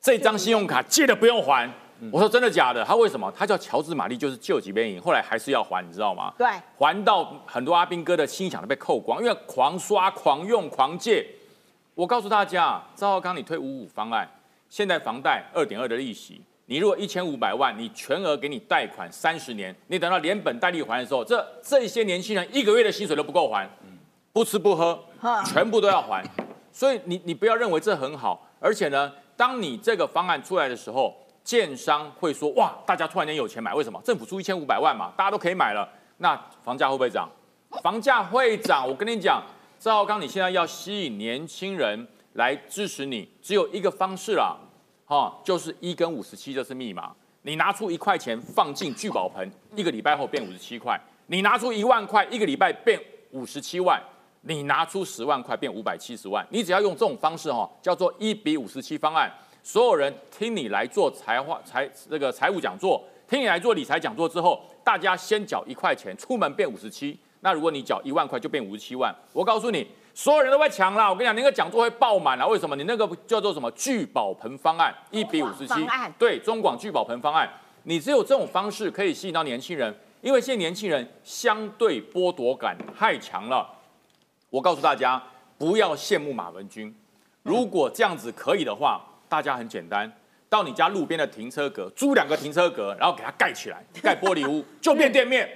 [0.00, 1.70] 这张信用卡借的不用还。
[2.10, 2.84] 我说真的假的？
[2.84, 3.30] 他为什么？
[3.30, 6.32] 他叫乔治玛丽，就是救急边赢，后来还是要还，你知道吗？
[6.36, 11.24] 对，还到很多阿兵哥的心想都被扣光，因为狂刷、狂用、狂借。
[11.94, 14.28] 我告诉大家，赵浩康，你推五五方案，
[14.68, 23.68] 现在房贷二点二的利息，你如果一千五百万，你全额给你贷款三十年，你等到连本带利还的时候，这这些年轻人一个月的薪水都不够还，
[24.32, 24.98] 不吃不喝，
[25.46, 26.24] 全部都要还。
[26.72, 34.00] 所以你你不要认为这很好，而且呢，当你这个方案出来的时候，建商会说哇，大家突然间有钱买，为什么？
[34.04, 35.86] 政府出一千五百万嘛，大家都可以买了，
[36.18, 37.28] 那房价会不会涨？
[37.82, 38.88] 房价会涨。
[38.88, 39.42] 我跟你讲，
[39.78, 44.56] 赵浩刚，你现在要吸引年轻人来支持你，只有一个方式啦，
[45.12, 47.14] 哈、就是一跟五十七，这是密码。
[47.42, 49.46] 你拿出一块钱放进聚宝盆，
[49.76, 52.98] 一个礼拜后变五十七块；你拿出一万块，一个礼拜变
[53.32, 54.00] 五十七万；
[54.40, 56.46] 你拿出十万块，变五百七十万。
[56.48, 59.30] 你只要用这种方式哈、叫做一比五十七方案，
[59.62, 67.18] 所有人听你来做财话财这个财务讲座，听你来做理财讲座之后，大家先缴一块钱，出门变五十七。
[67.40, 69.14] 那如果你缴一万块，就变五十七万。
[69.34, 71.08] 我告诉你，所有人都会抢啦！
[71.08, 72.46] 我跟你讲，那个讲座会爆满啦。
[72.46, 72.76] 为什么？
[72.76, 75.74] 你那个叫做什么聚宝盆方案，一比五十七
[76.18, 77.48] 对，中广聚宝盆方案，
[77.84, 83.66] 你只有这种方式可以吸引到年轻人，因为现在年轻人相对剥夺感太强了。
[84.50, 85.22] 我告诉大家，
[85.56, 86.94] 不要羡慕马文君。
[87.42, 90.12] 如果这样子可以的话，大家很简单，
[90.50, 95.48] 到你家路边的停车格租两个停车格，然后给它盖起来，盖玻璃屋，就变店面。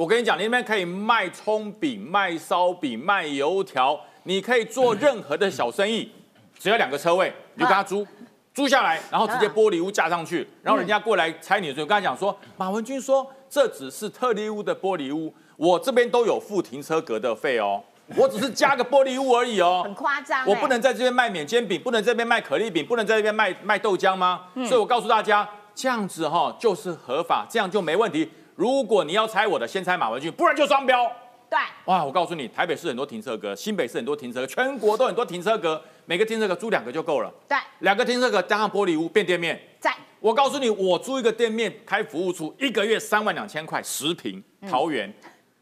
[0.00, 6.10] 我跟你讲，你那边可以卖葱饼、卖烧饼、卖油条，你可以做任何的小生意，
[6.58, 8.06] 只要两个车位，你就跟他租。
[8.54, 17.84] 租下来，然后直接玻璃屋架上去，然后人家过来拆你的时候，跟他讲说，马文君说这只是特例屋的玻璃屋，我这边都有付停车格的费哦，
[18.16, 24.46] 我只是加个玻璃屋而已哦，很夸张、我不哎能在这边卖免煎饼，不能在这边卖可丽饼，不能在这边卖卖豆浆吗？
[24.54, 28.30] 嗯所以我告诉大家，这样子哈、就是合法，这样就没问题。
[28.60, 31.10] 如果你要猜我的，先猜马文君，不然就双标。
[31.48, 37.32] 对，哇，我告诉你，台北市很多停车格，新北市很多停车格，全国都很多停车格，每个停车格租两个就够了。
[37.48, 39.58] 对，两个停车格加上玻璃屋变店面。
[39.80, 39.90] 在
[40.20, 45.10] 我告诉你，我租一个店面开服务处，一个月三万两千块，十平，桃园，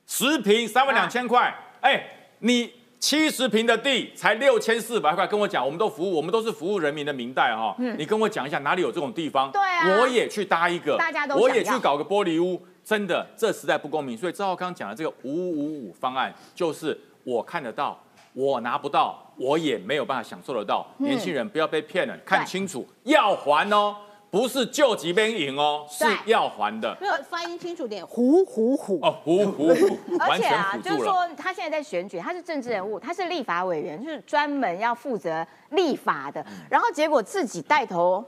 [0.05, 2.05] 十平三万两千块，哎，
[2.41, 9.53] 你七十平的地才六千四百块，跟我讲，我们都服务，我们都是服务人民的明代哈、你跟我讲一下哪里有这种地方？
[9.53, 12.61] 对啊我也去搭一个，大家都我也去搞个玻璃屋。
[12.89, 14.17] 真的这实在不公平。
[14.17, 20.87] 所以赵浩康讲的这个五五五方案，就是我看得到，我拿不到，我也没有办法享受得到。
[20.97, 23.95] 年轻人不要被骗了，看清楚，要还哦，
[24.31, 26.97] 不是救急边赢哦，是要还的。
[26.99, 28.99] 没有发音清楚点，虎虎虎。
[29.03, 30.75] 哦，虎虎虎，而且啊。
[30.83, 36.43] 就是说他现在在选举，他是政治人物，他是立法委员，就是专门要负责立法的。
[36.71, 38.25] 然后结果自己带头，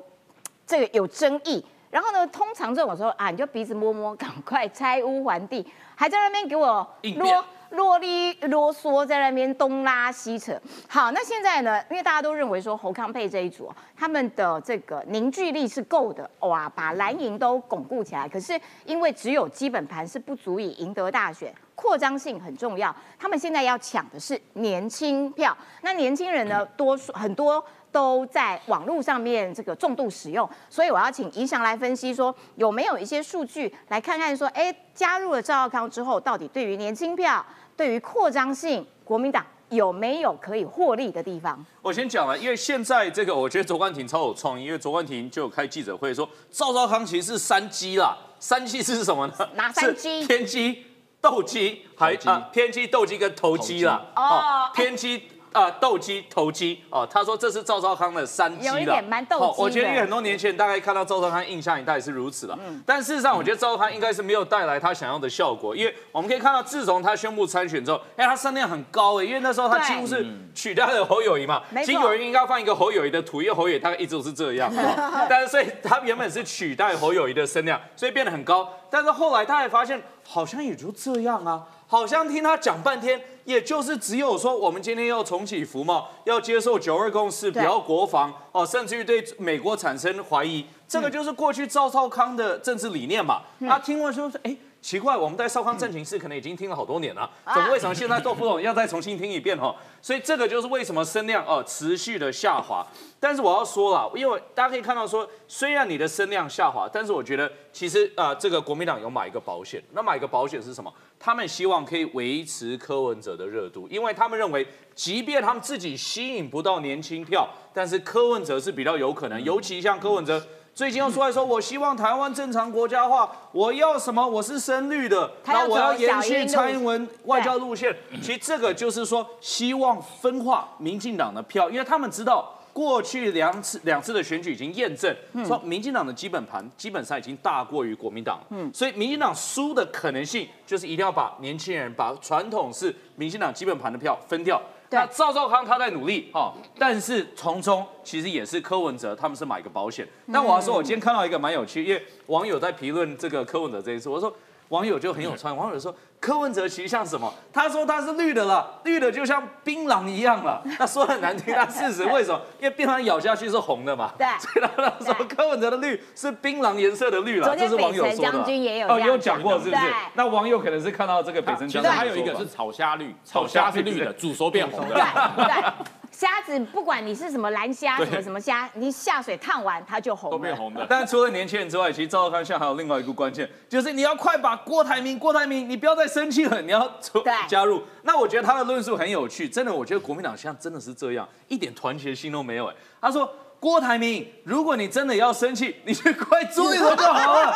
[0.66, 1.64] 这个有争议。
[1.90, 5.66] 然后呢，通常这种时候啊，你就鼻子摸摸，赶快拆屋还地，
[5.96, 6.86] 还在那边给我
[7.16, 10.60] 啰啰哩啰嗦，在那边东拉西扯。
[10.88, 18.28] 好，那现在呢，因为大家都认为说侯康佩这一组，他们的这个凝聚力是够的，哇，把蓝营都巩固起来。
[18.28, 22.94] 可是因为只有基本盘是不足以赢得大选，扩张性很重要。
[23.18, 27.64] 他们现在要抢的是年轻票，那年轻人呢，多数很多。
[27.92, 37.44] 都在网络上面这个重度使用，所以我要请怡翔来分析说有没有一些数据来看看说，哎，加入了赵少康之后，到底对于年轻票、
[37.76, 41.64] 对于扩张性，国民党有没有可以获利的地方？
[41.82, 49.34] 我先讲了，因为现在这个，我觉得卓冠廷超有创意，因为卓冠廷就有开记者会说，赵少康其实是三鸡啦，三鸡是什么呢？
[49.54, 50.86] 拿三鸡是天鸡、
[51.20, 54.06] 斗鸡，还啊偏鸡、斗鸡跟投机啦。
[54.14, 55.22] 哦偏鸡。
[55.52, 62.82] 啊，斗鸡、投机哦，他说这是赵少康的三鸡了，有一点蛮斗鸡哦我觉得因为很多年轻人大概看到赵少康印象也大概是如此了，嗯。
[62.86, 70.24] 但事实上我觉得赵少康应该是没有带来他想要的效果，因为我们可以看到自从他宣布参选之后，哎，他声量很高哎，因为那时候他对几乎是
[70.54, 71.86] 取代了侯友谊嘛，没错。
[71.86, 78.68] 其实有人应该放一个侯友谊的图，因为侯友谊大概一直都是这样，哦 但是所以他原本是取代侯友谊的声量，所以变得很高。
[78.88, 83.20] 但是后来他也发现，好像也就这样啊，好像听他讲半天，
[83.50, 93.42] 也就是只有说我们今天要重启服贸，要接受九二共识，不对要国防哦，甚至于对美国产生怀疑，这个就是过去赵少康的政治理念嘛。
[93.66, 94.56] 他听完说，哎。
[94.82, 99.76] 奇怪，我们在少康政情室可能已经听了好多年了，怎么为什么现在都不懂，要再重新听一遍哦？
[100.00, 102.82] 所以这个就是为什么声量哦持续的下滑。
[103.20, 109.84] 但是我要说了，因为大家可以看到说，虽然你的声量下滑，但是我觉得其实啊、呃这个国民党有买一个保险。
[109.92, 110.90] 那买一个保险是什么？
[111.22, 120.42] 他们希望可以维持柯文哲的热度，因为他们认为，即便他们自己吸引不到年轻票，但是柯文哲是比较有可能，尤其像柯文哲。
[120.72, 124.26] 最近又出来说，我希望台湾正常国家化，我要什么？
[124.26, 127.94] 我是深绿的，那我要延续蔡英文外交路线。
[128.22, 135.14] 其实这个就是说，希望分化民进党的票，因为他们知道过去两次两次的选举已经验证，
[135.44, 138.70] 说民进党的基本盘基本上已经大过于国民党了。
[138.72, 144.60] 所以民进党输的可能性，就是一定要把年轻人、把传统是民进党基本盘的票分掉。
[144.88, 150.04] 对那赵少康他在努力哈、但是从中其实也是柯文哲他们是买个保险。
[150.32, 154.34] 但我要说，我今天看到一个蛮有趣，因为网友在评论这个柯文哲这一次，我说
[154.70, 157.32] 网友就很有创意，网友说柯文哲其实像什么？
[157.52, 160.62] 他说他是绿的了，绿的就像槟榔一样了。
[160.78, 162.40] 那说得很难听，但事实为什么？
[162.60, 164.12] 因为槟榔咬下去是红的嘛。
[164.16, 168.16] 对 所以他说柯文哲的绿是槟榔颜色的绿了，这是网友说的。
[168.16, 169.82] 将军也有这哦，有讲过是不是？
[170.14, 174.94] 那网友可能是看到这个北辰其将军，实还有一个是炒虾绿，炒虾是绿的，煮熟变红的。
[174.94, 175.72] 对，
[176.20, 180.36] 虾子不管你是什么蓝虾，什么什么虾，你下水烫完它就红了。
[180.36, 180.86] 都变红的。
[180.86, 187.82] 但除了年轻人之外，其实赵少康现在还有另外一个关键，就是你要快把郭台铭，郭台铭，你不要再生气了，你要出对加入。
[188.02, 192.66] 那我觉得他的论述很有趣，真的，我觉得国民党现在真的是这样，一点团结心都没有。
[192.66, 193.26] 哎，他说。
[193.60, 197.54] 郭台铭，如果你真的要生气，你去快朱立伦就好了，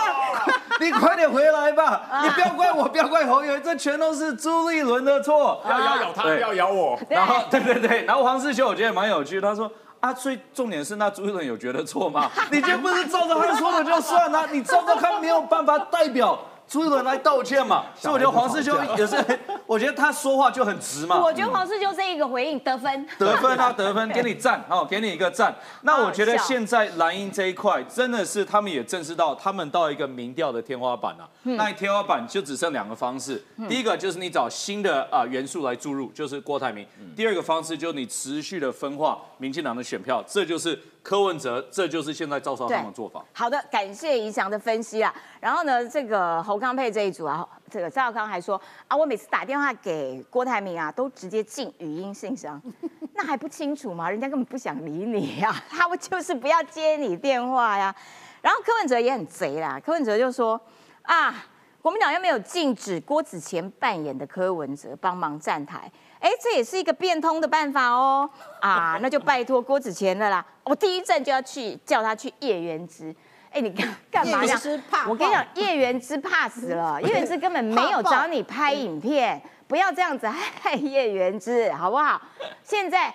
[0.81, 5.61] 你快点回来吧，你不要怪我，不要怪侯友宜，这全都是朱立伦的错。
[5.65, 6.99] 不要咬咬他，不要咬我。
[7.09, 9.71] 然后对对对，然后黄世修我觉得蛮有趣，他说
[10.01, 12.31] 啊，最重点是那朱一伦有觉得错吗？
[12.51, 17.85] 你这不是照着他说的就算了、你照着他没有办法代表朱一伦来道歉嘛？
[17.95, 19.17] 所以我觉得黄世修也是，
[19.67, 21.21] 我觉得他说话就很直嘛。
[21.23, 23.07] 我觉得黄世修这一个回应得分。
[23.19, 25.55] 得分啊，得分， 给你赞哦，给你一个赞。
[25.83, 31.29] 那我觉得现在蓝营这一块真的是他们也正视到，他们到一个民调的天花板啊。
[31.43, 36.85] 那天花板就只剩两个方式，第一个就是你找新的啊元素来注入，就是郭台铭；
[37.15, 43.23] 第二个方式就是你持续的分化民进党的选票，这就是柯文哲，这就是现在赵少康的做法。
[43.35, 45.15] 好的，感谢怡翔的分析啦。
[45.39, 52.61] 然后呢，这个侯康配这一组啊，这个赵少康还说啊，我每次打电话给郭台铭啊，都直接进语音信箱，
[53.13, 54.09] 那还不清楚吗？
[54.09, 57.95] 人家根本不想理你呀、 他们就是不要接你电话呀。
[58.41, 60.59] 然后柯文哲也很贼啦，柯文哲就说
[61.03, 61.35] 啊，
[61.83, 65.93] 国民党又没有禁止郭子乾扮演的柯文哲帮忙站台，
[66.25, 68.29] 哎，这也是一个变通的办法哦。
[68.61, 73.15] 啊， 那就拜托郭子乾了啦，我第一站就要去叫他去叶元之。
[73.51, 75.07] 哎，你干干嘛这样叶元之怕？
[75.07, 80.27] 我跟你讲，叶元之怕死了， 叶元之根本没有找你拍影片，不要这样子
[80.63, 82.19] 害叶元之，好不好？
[82.63, 83.13] 现在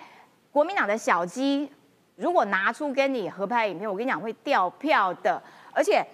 [0.52, 1.68] 国民党的小鸡
[2.14, 5.42] 如果拿出跟你合拍影片，我跟你讲会掉票的，
[5.72, 6.06] 而且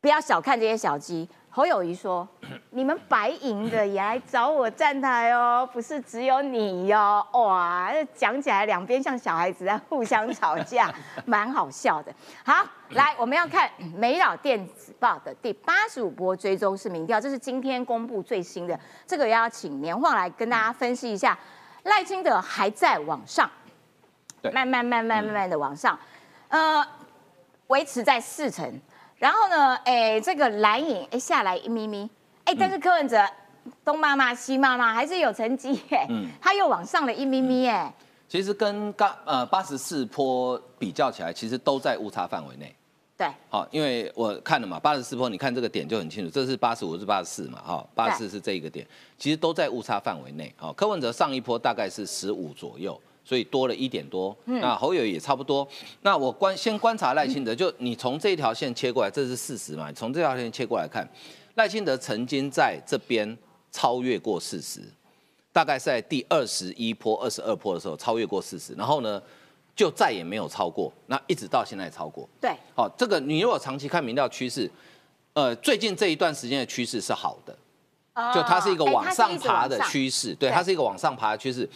[0.00, 1.28] 不要小看这些小鸡。
[1.56, 2.28] 侯友谊说
[2.68, 10.92] ：“你们白银的也来找我站台哦， 不是只有你哟。”哇，讲起来两边像小孩子在互相吵架，
[11.24, 12.12] 蛮好笑的。
[12.44, 21.38] 好，来我们要看《美岛电子报》的第八十五波追踪式民调，这是今天公布最新的，这个要请年晃来跟大家分析一下。
[21.84, 23.50] 赖清德还在往上，
[24.42, 25.98] 对慢慢慢慢慢慢的往上，
[26.48, 26.86] 呃，
[27.68, 28.78] 维持在四成。
[29.18, 32.08] 然后呢，哎，这个蓝影哎下来一咪咪，
[32.44, 33.18] 哎，但是柯文哲
[33.84, 36.28] 东妈妈西妈妈还是有成绩哎，嗯。
[36.40, 37.92] 他又往上了一咪咪哎，
[38.28, 42.74] 其实跟刚呃八十四坡比较起来，其实都在误差范围内。
[43.18, 48.86] 对，好，因为我看了嘛，八十四坡，你看这个点就很清楚，这是八十五，是八十四嘛，哈，八十四是这一个点，
[49.16, 50.52] 其实都在误差范围内。
[50.58, 54.34] 好，柯文哲上一波大概是十五左右，所以多了一点多。
[54.44, 55.66] 那侯友也差不多。
[56.02, 59.90] 那我观先观察赖清德，就你从这一条线切过来，这是事实嘛？
[59.90, 61.04] 从这条线切过来看，
[61.56, 63.36] 赖清德曾经在这边
[63.72, 64.80] 超越过四十，
[65.52, 69.20] 大概是在第二十一波、二十二波的时候超越过四十，然后呢，
[69.74, 72.28] 就再也没有超过，那一直到现在超过。
[72.40, 74.70] 对，好，这个你如果长期看民调趋势，
[75.32, 77.58] 呃，最近这一段时间的趋势是好的，
[78.32, 81.68] 就它是一个哎往上爬的趋势，对，对它是一个往上爬的趋势，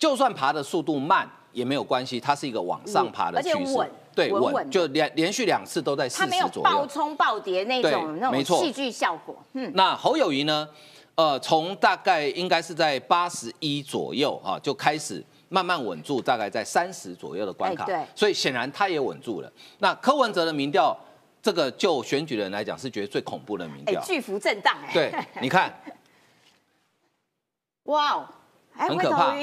[0.00, 6.62] 就算爬的速度慢也没有关系，它是一个往上爬的趋势稳，对，稳就连连续两次都在四十左右。
[6.62, 10.68] 暴冲暴跌那对种那种戏剧效果，嗯，那侯友谊呢？
[11.16, 17.84] 呃，从大概应该是在八十一左右啊，就开始慢慢稳住，大概在三十左右的关卡。
[17.84, 19.52] 哎对所以显然他也稳住了。
[19.80, 20.96] 那柯文哲的民调，
[21.42, 24.02] 这个就选举人来讲是觉得最恐怖的民哎调。
[24.02, 25.78] 巨幅震荡哎，对，你看，
[27.84, 28.26] 哇哦，
[28.72, 29.34] 很可怕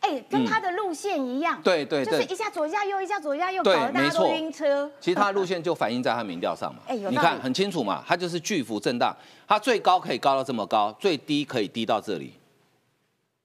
[0.00, 4.90] 哎，跟他的路线一样，对对就是一下左一下右，一下左一下右，对搞得大家都晕车。
[5.00, 6.80] 其实他的路线就反映在他民调上嘛。
[6.88, 9.14] 哎你看很清楚嘛，他就是巨幅震荡，
[9.46, 12.32] 他最高可以高到这么高，最低可以低到这里，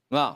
[0.10, 0.36] 有没有？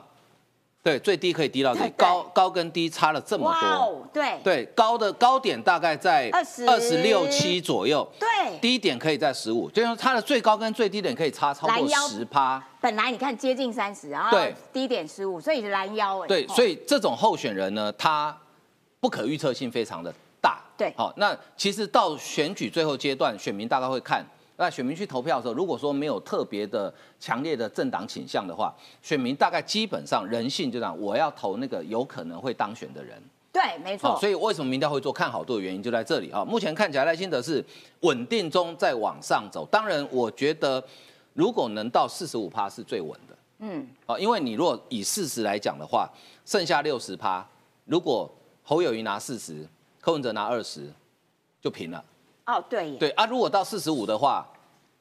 [0.86, 3.68] 对，最低可以低到这高高跟低差了这么多。
[3.68, 12.62] 哦，对对，高的高点大概在二十二十六七左右，对，低点可以在十五，就是它的最高跟最低点可以差超过十趴。
[12.80, 16.28] 本来你看接近三十，然后对低点十五，所以是拦腰哎。
[16.28, 18.38] 对，哦所以这种候选人呢，他
[19.00, 20.60] 不可预测性非常的大。
[20.76, 24.24] 对好，那其实到选举最后阶段，选民大概会看。
[24.56, 33.22] 那选民去投票的时候，如果说没有特别的强烈的政党倾向的话，选民大概基本上人性就这样，我要投那个有可能会当选的人。
[33.52, 34.20] 对，没好，错。
[34.20, 36.44] 所以为什么民调会做看好度的原因就在这里啊。
[36.44, 37.64] 目前看起来赖清德是
[38.00, 40.82] 稳定中在往上走，当然我觉得
[41.32, 46.10] 如果能到四十五趴是最稳的嗯，啊，因为你如果以四十来讲的话，
[46.44, 47.46] 剩下六十趴，
[47.86, 48.30] 如果
[48.62, 49.66] 侯友谊拿四十，
[50.00, 50.92] 柯文哲拿二十，
[51.62, 52.04] 就平了。
[52.46, 52.98] 哦，对耶。
[52.98, 54.46] 对啊，如果到四十五的话，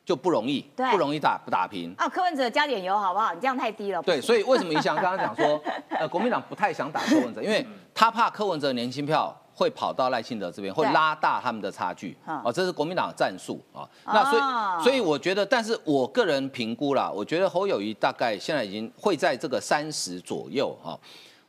[0.04, 1.94] 就不容易，对不容易打打平。
[1.98, 3.34] 哦，柯文哲加点油好不好？
[3.34, 4.02] 你这样太低了。
[4.04, 12.16] 对，所以为什么宜翔刚刚讲说， 呃，国民党不太想打柯文哲，因为他怕柯文哲的年轻票会跑到赖清德这边，会拉大他们的差距。
[12.28, 13.88] 嗯哦，这是国民党的战术啊。
[14.06, 20.94] 那所哦以，所以我觉得，但是我个人评估啦，我觉得侯友谊大概现在已经会在这个三十左右啊，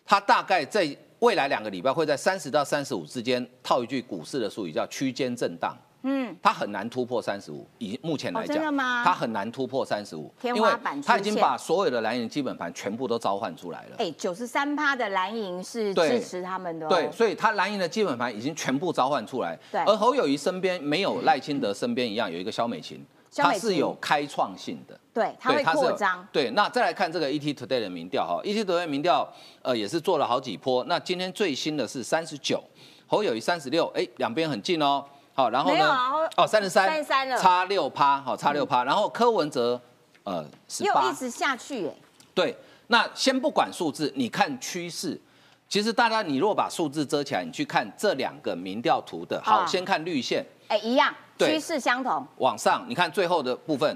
[0.06, 0.88] 他大概在
[1.18, 5.76] 未来两个礼拜会在三十到三十五之间，套一句股市的术语叫区间震荡。
[6.08, 13.96] 嗯，它很难突破三十五，以目前来哦讲，真的吗它很难突破三十五，天因为花板出它已经把所有的蓝营基本盘全部都召唤出来了。
[13.98, 16.88] 哎，九十三趴的蓝营是支持他们的哦。
[16.88, 19.58] 对，所以他蓝营的基本盘已经全部召唤出来。
[19.72, 24.96] 对而侯友谊身边没有赖清德身边一样有一个萧美琴，萧美琴它是有开创性的。
[25.12, 26.24] 对，它会扩张。
[26.30, 29.28] 对，那再来看这个 ET Today 的民调哈，ET Today 民调
[29.62, 32.62] 呃也是做了好几波，那今天最新的是三十九，
[33.08, 35.04] 侯友谊三十六，哎，两边很近哦。
[35.36, 36.12] 好，然后呢没有啊？
[36.38, 38.82] 哦，三十三，33了差六趴，好，差六趴。
[38.82, 39.78] 然后柯文哲
[40.24, 41.94] 呃十八又一，直下去哎。
[42.34, 42.56] 对，
[42.86, 45.20] 那先不管数字，你看趋势。
[45.68, 52.26] 其实大家，你如果把数字遮起来，你去看这两个民调图的，好，啊先看绿线哎，一样，对趋势相同。
[52.38, 53.94] 往上，你看最后的部分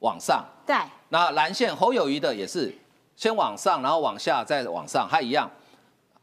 [0.00, 0.74] 往上，对，
[1.10, 2.74] 那蓝线侯友谊的也是
[3.14, 5.48] 先往上，然后往下，再往上，它一样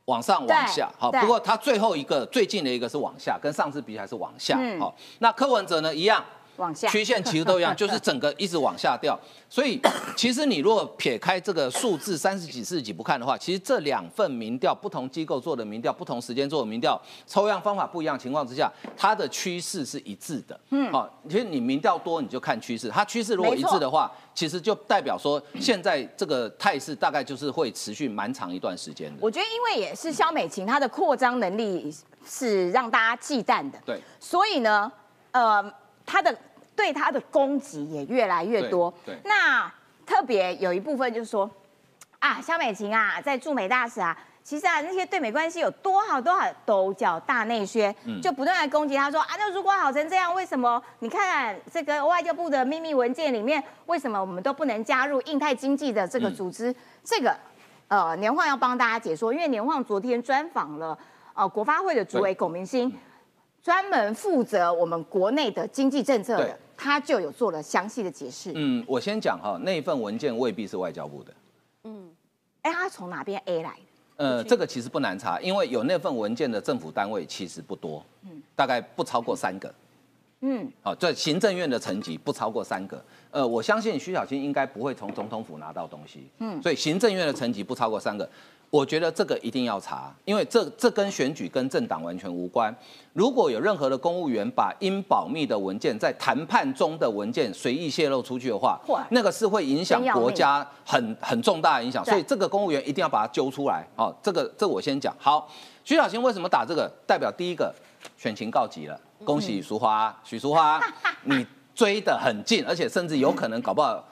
[0.09, 0.89] 往上往下。
[0.97, 4.57] 好，不过它最后一个最近的一个是往下，跟上次比还是往下。
[4.59, 6.23] 嗯好，那柯文哲呢一样，
[6.59, 9.19] 往下曲线其实都一样， 就是整个一直往下掉。
[9.49, 9.81] 所以
[10.15, 20.59] 其实你如果撇开这个数字三十几、四十几不看的话，其实这两份民调，不同机构做的民调，不同时间做的民调，抽样方法不一样情况之下，它的趋势是一致的。
[20.69, 29.17] 嗯，好，其实你民调多，你就看趋势，它趋势如果一致的话，其实就代表说现在这个态势大概就是会持续蛮长一段时间的。
[29.21, 31.93] 我觉得因为也是肖美琴她的扩张能力
[32.25, 34.91] 是让大家忌惮的，对，所以呢，
[35.31, 35.63] 呃，
[36.05, 36.35] 她的
[36.79, 38.93] 对他的攻击也越来越多。
[39.05, 39.69] 对那
[40.05, 41.49] 特别有一部分就是说，
[42.19, 44.17] 啊，肖美琴啊，在驻美大使啊。
[44.41, 56.73] 其实啊，那些对美关系有多好多好，都叫大内宣，就不断的攻击他说啊，那如果好成这样，为什么你看这个外交部的秘密文件里面，为什么我们都不能加入印太经济的这个组织？
[57.03, 57.35] 这个
[57.89, 60.97] 呃，年晃要帮大家解说，因为年晃昨天专访了
[61.35, 62.91] 呃国发会的主委龚明鑫，
[63.61, 68.53] 专门负责我们国内的经济政策的，他就有做了详细的解释。
[68.55, 71.33] 嗯，我先讲哈，那一份文件未必是外交部的。
[71.83, 72.09] 嗯
[72.61, 73.77] 哎，他从哪边 A 来的？
[74.15, 78.03] 呃，这个其实不难查，因为有那份文件的政府单位其实不多，
[78.55, 79.73] 大概不超过三个。
[80.41, 83.03] 嗯，好，这行政院的层级不超过三个。
[83.31, 88.29] 呃，我相信徐小青应该不会从总统府拿到东西，嗯，所以行政院的层级不超过三个。
[88.71, 92.73] 我觉得这个一定要查，因为这这跟选举跟政党完全无关。
[93.13, 103.83] 如果有任何的公务员把因保密的文件在谈判中的文件随意泄露出去的话，那个是会影响国家很很重大的影响，所以这个公务员一定要把它揪出来。
[103.95, 105.15] 好、这个这我先讲。
[105.17, 105.49] 好，
[105.83, 106.87] 徐小新为什么打这个？
[107.07, 107.73] 代表第一个
[108.17, 110.79] 选情告急了，恭喜淑花，许淑花，
[111.25, 111.43] 你
[111.73, 114.07] 追得很近，而且甚至有可能搞不好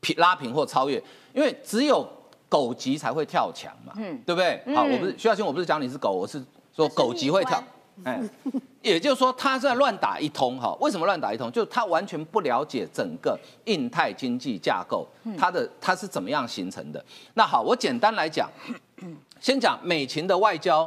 [0.00, 1.02] 平拉平或超越，
[1.32, 2.06] 因为只有
[2.52, 4.62] 狗急才会跳墙嘛，嗯对不对？
[4.76, 6.44] 好，我不是徐小新，我不是讲你是狗，我是
[6.76, 7.64] 说狗急会跳，
[8.04, 8.20] 哎，
[8.82, 10.76] 也就是说他是在乱打一通哈。
[10.78, 11.50] 为什么乱打一通？
[11.50, 17.02] 就是他完全不了解整个印太经济架构，它的它是怎么样形成的。
[17.32, 18.50] 那好，我简单来讲，
[19.40, 20.86] 先讲美秦的外交，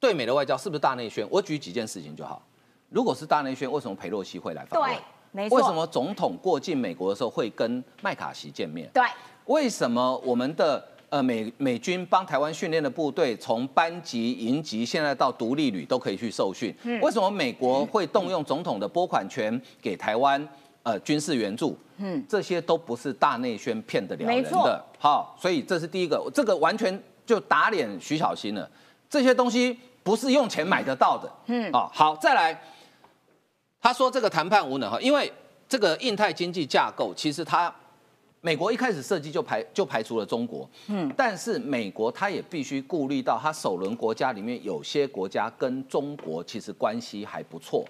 [0.00, 1.28] 对美的外交是不是大内宣？
[1.30, 2.40] 我举几件事情就好。
[2.88, 4.98] 如果是大内宣，为什么裴洛西会来访问对？，
[5.32, 5.58] 没错。
[5.58, 5.74] 为什？
[5.74, 8.88] 么总统过境美国的时候会跟麦卡锡见面？
[8.94, 9.04] 对，
[9.46, 16.74] 为什么我们的呃美美军帮台湾训练的部队，从班级、营级，现在到独立旅都可以去受训？
[16.84, 20.48] 嗯为什么美国会动用总统的拨款权给台湾
[20.82, 21.78] 呃军事援助？
[21.98, 24.84] 嗯，这些都不是大内宣骗得了人的。
[24.98, 28.68] 好，所以这是第一个，这个完全就打脸徐小新了。
[29.10, 31.30] 这些东西不是用钱买得到的。
[31.46, 32.58] 嗯啊，好，再来，
[33.80, 35.30] 他说这个谈判无能哈，因为
[35.68, 37.72] 这个印太经济架构其实它。
[38.44, 47.82] 美国一开始设计就排就排除了中国，嗯，但是美国它也必须顾虑到它首轮国家里面有些国家跟中国其实关系还不错，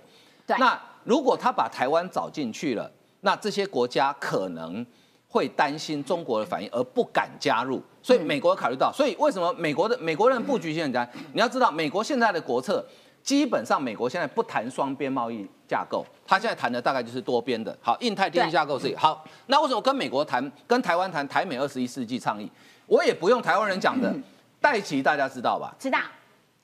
[0.47, 0.57] 对。
[0.57, 2.89] 那如果他把台湾找进去了，
[3.23, 4.87] 那这些国家可能
[5.27, 11.11] 会担心中国的反应而不敢加入，所以美国考虑到，所以为什么美国的美国人布局性很简单？
[11.33, 12.87] 你要知道，美国现在的国策
[13.25, 15.45] 基本上美国现在不谈双边贸易
[15.75, 17.77] 架构，他现在谈的大概就是多边的。
[17.83, 22.49] 好，印太经济架构是好，那为什么跟美国谈，跟台湾谈台美二十一世纪倡议？
[22.87, 24.15] 我也不用台湾人讲的，
[24.61, 25.75] 戴奇大家知道吧？
[25.81, 25.99] 知道。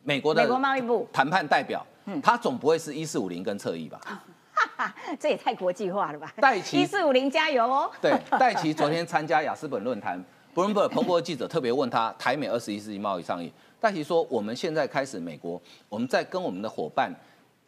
[0.05, 1.85] 美国的美国贸易部，谈判代表，
[2.23, 4.01] 他总不会是一四五零跟侧翼吧？
[4.55, 6.33] 哈哈，这也太国际化了吧？
[6.37, 7.91] 戴奇一四五零加油哦！
[8.01, 10.23] 对，戴奇昨天参加雅斯本论坛
[10.55, 17.13] ，Bloomberg 彭博记者特别问他台美二十一世纪贸易倡议，戴奇说我们现在开始美国，我们在跟我们的伙伴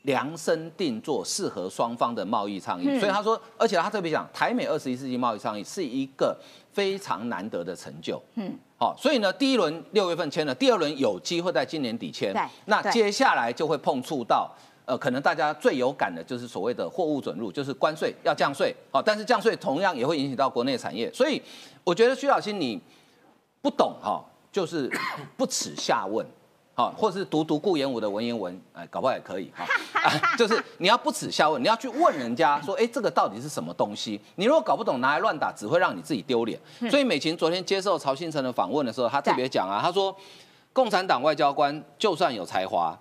[0.03, 3.01] 量身定做适合双方的贸易倡议，嗯。
[3.01, 6.37] 所以他说，而且他特别讲台美二十一世纪贸易倡议是一个
[6.73, 12.33] 非常难得的成就，嗯，好，所以呢，第一轮六月份签了，第二轮有机会在今年底签。
[12.33, 14.51] 对，那接下来就会碰触到。
[14.85, 21.41] 呃，可能大家最有感的就是所谓的货物准入，就是关税要降税，好、但是降税同样也会影响到国内产业，所以
[21.85, 22.81] 我觉得徐小新你
[23.61, 24.91] 不懂哈、就是
[25.37, 26.27] 不耻下问，
[26.75, 34.19] 好、或者是读读顾炎武的文言文，哎，搞不好也可以哈、啊就是你要不耻下问，你要去问人家说，哎，这个到底是什么东西？
[34.37, 36.59] 你如果搞不懂，拿来乱打，只会让你自己丢脸。
[36.91, 40.17] 所以美琴昨天接受曹新成的访问的时候，他特别讲啊，他说，
[40.73, 42.99] 共产党外交官就算有才华，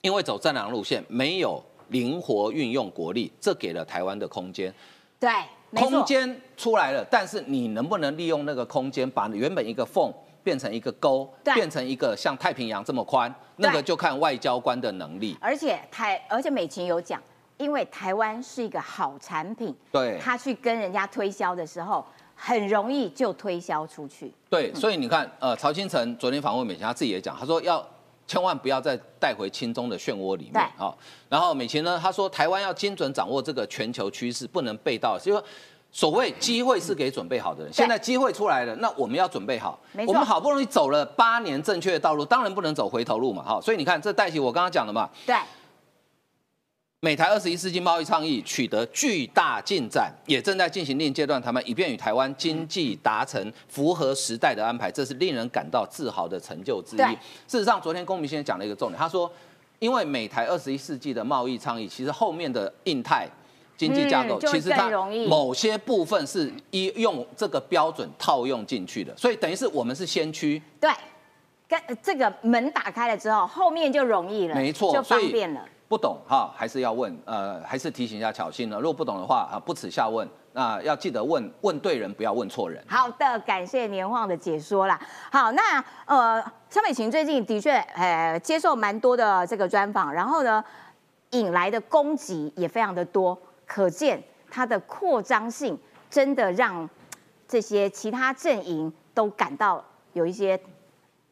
[0.00, 4.72] 因为走战狼路线，没有灵活运用国力，这给了台湾的空间。
[5.20, 5.30] 对，
[5.74, 10.10] 空间出来了，但是你能不能利用那个空间，把原本一个缝
[10.48, 15.36] 变成一个沟，对变成一个像太平洋这么宽，那个就看外交官的能力。
[15.42, 17.22] 而且台，而且美琴有讲，
[17.58, 22.02] 因为台湾是一个好产品，对他去跟人家推销的时候，
[22.34, 24.32] 很容易就推销出去。
[24.48, 27.86] 对，所以你看，呃，曹新成昨天访问美琴，他自己也讲，他说要
[28.26, 30.70] 千万不要再带回亲中的漩涡里对面。
[30.78, 30.96] 好，
[31.28, 35.44] 然后美琴呢，他说台湾要精准掌握这个全球趋势，不能被盗，就是说。
[35.90, 43.42] 所谓机会是给准备好的人，现在机会出来了，那我们要准备好我们好不容易走了八年正确的道路，当然不能走回头路嘛。
[43.42, 45.34] 哈，所以你看，这代起我刚刚讲的嘛，对，
[47.00, 57.00] 美台二十一世纪贸易倡议取得巨大进展，也正在进行另一阶段谈判，以便与台湾经济达成符合时代的安排，这是令人感到自豪的成就之一。
[57.48, 59.28] 事实上，昨天公民先生讲了一个重点，他说，
[59.78, 63.26] 因为美台二十一世纪的贸易倡议，其实后面的印太。
[63.78, 64.90] 经济架构、嗯其实它
[65.28, 70.90] 某些部分是一用这个标准套用进去的，所以等于是我们是先驱，对，
[71.68, 75.64] 跟呃这个门打开了之后，后面就容易了，没错就方便了。
[75.88, 78.76] 不懂哈，还是要问，呃，还是提醒一下巧心呢。
[78.76, 82.84] 如果不懂的话啊，不耻下问，那要记得问问对人，不要问错人。
[82.86, 85.00] 好的，感谢年晃的解说啦。
[85.32, 90.62] 好，那呃，肖美琴最近的确呃接受蛮多的这个专访，然后呢
[91.30, 95.78] 引来的攻击也非常的多，可见它的扩张性
[96.10, 96.88] 真的让
[97.46, 100.58] 这些其他阵营都感到有一些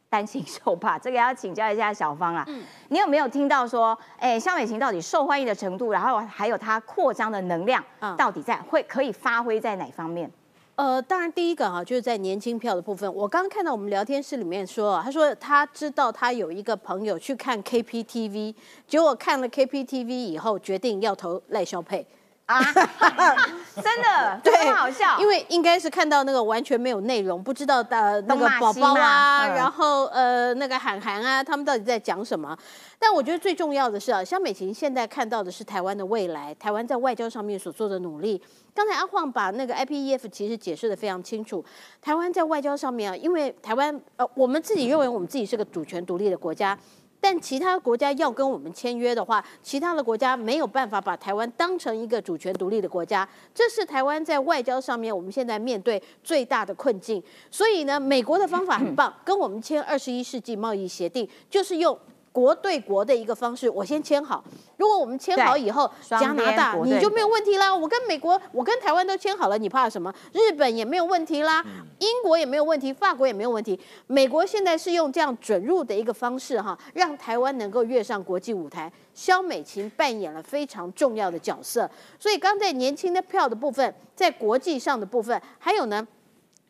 [0.09, 0.99] 担心受怕。
[0.99, 10.30] 这个要请教一下小芳啊，嗯你有没有听到说，哎，肖美琴到底受欢迎的程度，然后还有它扩张的能量，嗯到底在会可以发挥在哪方面？
[10.76, 18.55] 呃，当然第一个哈、就是在年轻票的部分，我刚刚看到我们聊天室里面说啊，他说他知道他有一个朋友去看 KPTV，
[18.87, 22.07] 结果看了 KPTV 以后决定要投赖萧佩。
[22.47, 22.63] 啊，
[23.75, 32.57] 真的，对很好笑，因为应该是看到那个完全没有内容，不知道的那个宝宝啊，嗯然后呃那个韩寒啊，他们到底在讲什么？
[32.99, 38.41] 但我觉得最重要的是啊，肖美琴现在看到的是台湾的未来，台湾在外交上面所做的努力。
[38.73, 41.65] 刚才阿晃把那个 IPEF 其实解释的非常清楚，
[42.01, 46.79] 台湾在外交上面啊，因为台湾呃我们自己认为我们自己是个主权独立的国家。
[47.21, 57.23] 但其他国家要跟我们签约的话，其他的国家没有办法把台湾当成一个主权独立的国家，这是台湾在外交上面我们现在面对最大的困境。
[57.51, 61.99] 所以呢，美国的方法很棒，跟我们签二十一世纪贸易协定，就是用。
[62.37, 64.45] 国对国的一个方式，我先签好。
[64.76, 67.74] 如果我们签好以后，加拿大你就没有问题啦。
[67.74, 70.12] 我跟美国，我跟台湾都签好了，你怕什么？
[70.34, 71.64] 日本也没有问题啦，
[71.99, 73.80] 英国也没有问题，法国也没有问题。
[74.07, 78.93] 美国现在是用这样准入的一个方式哈，让台湾能够跃上国际舞台。
[79.14, 86.07] 肖美琴扮演了非常重要的角色，所以刚在年轻的票的部分，在国际上的部分，还有呢。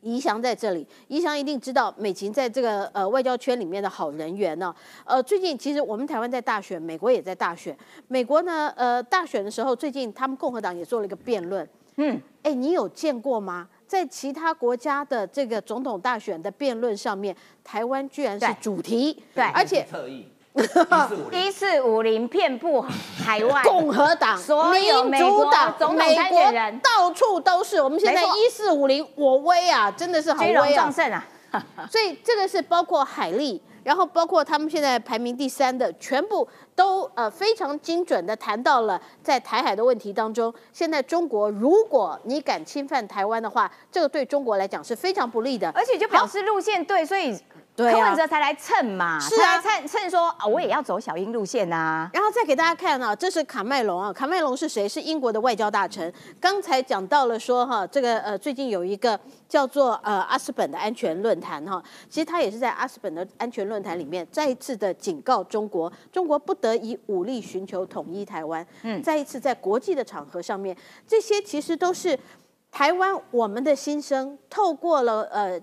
[0.07, 4.73] 宜祥在这里，宜祥一定知道美琴在这个呃外交圈里面的好人缘呢、
[5.05, 7.77] 呃，最近其实我们台湾在大选，美国也在大选。
[8.07, 11.69] 美国呢，呃，大选的时候，最近他们共和党也做了一个辩论。
[11.97, 13.69] 嗯，哎，你有见过吗？
[13.87, 17.35] 在其他国家的这个总统大选的辩论上面，
[17.65, 20.29] 台湾居然是主题，对而且特意，
[21.33, 22.27] 一四五零。
[22.29, 22.85] 遍布
[23.25, 26.81] 海外，共和党、所有民美国主党、总统美国参选人。
[26.81, 27.81] 到处都是。
[27.81, 30.91] 我们现在一四五零，我威啊，真的是好威啊，
[31.91, 45.71] 所以这个是包括海利，然后包括他们现在排名第三的，全部都呃非常精准的谈到了在台海的问题当中，现在中国如果你敢侵犯台湾的话，这个对中国来讲是非常不利的。
[45.71, 47.39] 而且就表示路线对，所以
[47.77, 54.89] 对啊柯文哲才来蹭嘛，是啊才来蹭蹭说啊，我也要走小英路线呐、然后再给大家看啊，这是卡麦隆啊，卡麦隆是谁？
[54.89, 56.11] 是英国的外交大臣。
[56.41, 68.67] 刚才讲到了说哈，这个呃最近有一个叫做呃阿斯本的安全论坛哈，其实他也是在阿斯本的安全论坛里面再一次的警告中国，中国不得以武力寻求统一台湾。
[68.85, 70.75] 嗯再一次在国际的场合上面，
[71.07, 72.19] 这些其实都是
[72.73, 75.61] 台湾我们的心声，透过了呃。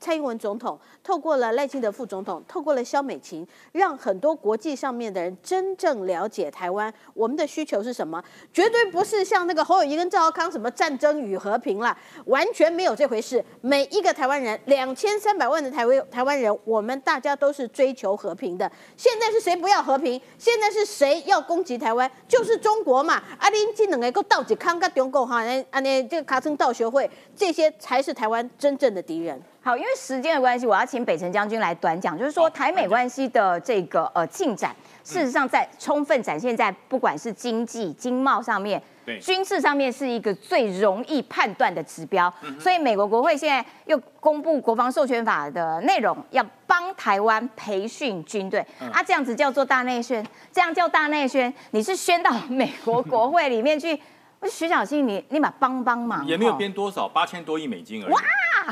[0.00, 8.22] 蔡英文总统透过了赖清德副总统，透过了萧美琴，让很多国际上面的人真正了解台湾，我们的需求是什么？
[8.52, 11.96] 绝对不是像那个侯友谊跟赵少康什么战争与和平了，
[12.26, 13.44] 完全没有这回事。
[13.60, 18.70] 每一个台湾人，两千三百万的台湾台湾人，我们大家都是追求和平的。
[18.96, 20.20] 现在是谁不要和平？
[20.38, 22.10] 现在是谁要攻击台湾？
[22.26, 23.14] 就是中国嘛！
[23.38, 29.40] 啊，恁这两个够倒几康跟中国哈，安安尼这个卡称道学会，这些才是台湾真正的敌人。
[29.68, 42.32] 好，因为时间的关系，我要请北辰将军来短讲，就是说台美关系的这个呃进展，事实上在充分展现在不管是经济、经贸上面，对军事上面是一个最容易判断的指标。
[42.58, 54.00] 所以美国国会现在又公布国防授权法的内容，要帮台湾培训军队、啊，这样子叫做大内宣，这样叫大内宣，你是宣到美国国会里面去。
[54.46, 58.12] 徐小新，你立马帮帮忙，也没有哦编多少，八千多亿美金而已。
[58.12, 58.20] 哇，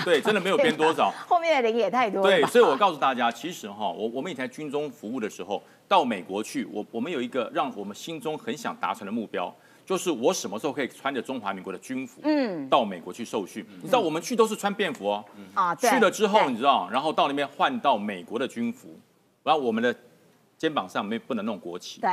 [0.05, 1.13] 对，真的没有编多少。
[1.27, 2.31] 后面的人也太多了。
[2.31, 9.53] 对，所以我告诉大家，其实哈，我我们以前在军中服务的时候，到美国去，我我们有一个让我们心中很想达成的目标，
[9.85, 12.69] 就是我什么时候可以穿着中华民国的军服，嗯。
[12.69, 13.67] 到美国去受训。
[13.83, 15.91] 你知道我们去都是穿便服哦，啊，对。
[15.91, 18.99] 去了之后，你知道，然后到那边换到美国的军服，
[19.43, 19.95] 然后我们的
[20.57, 22.11] 肩膀上没不能弄国旗，对，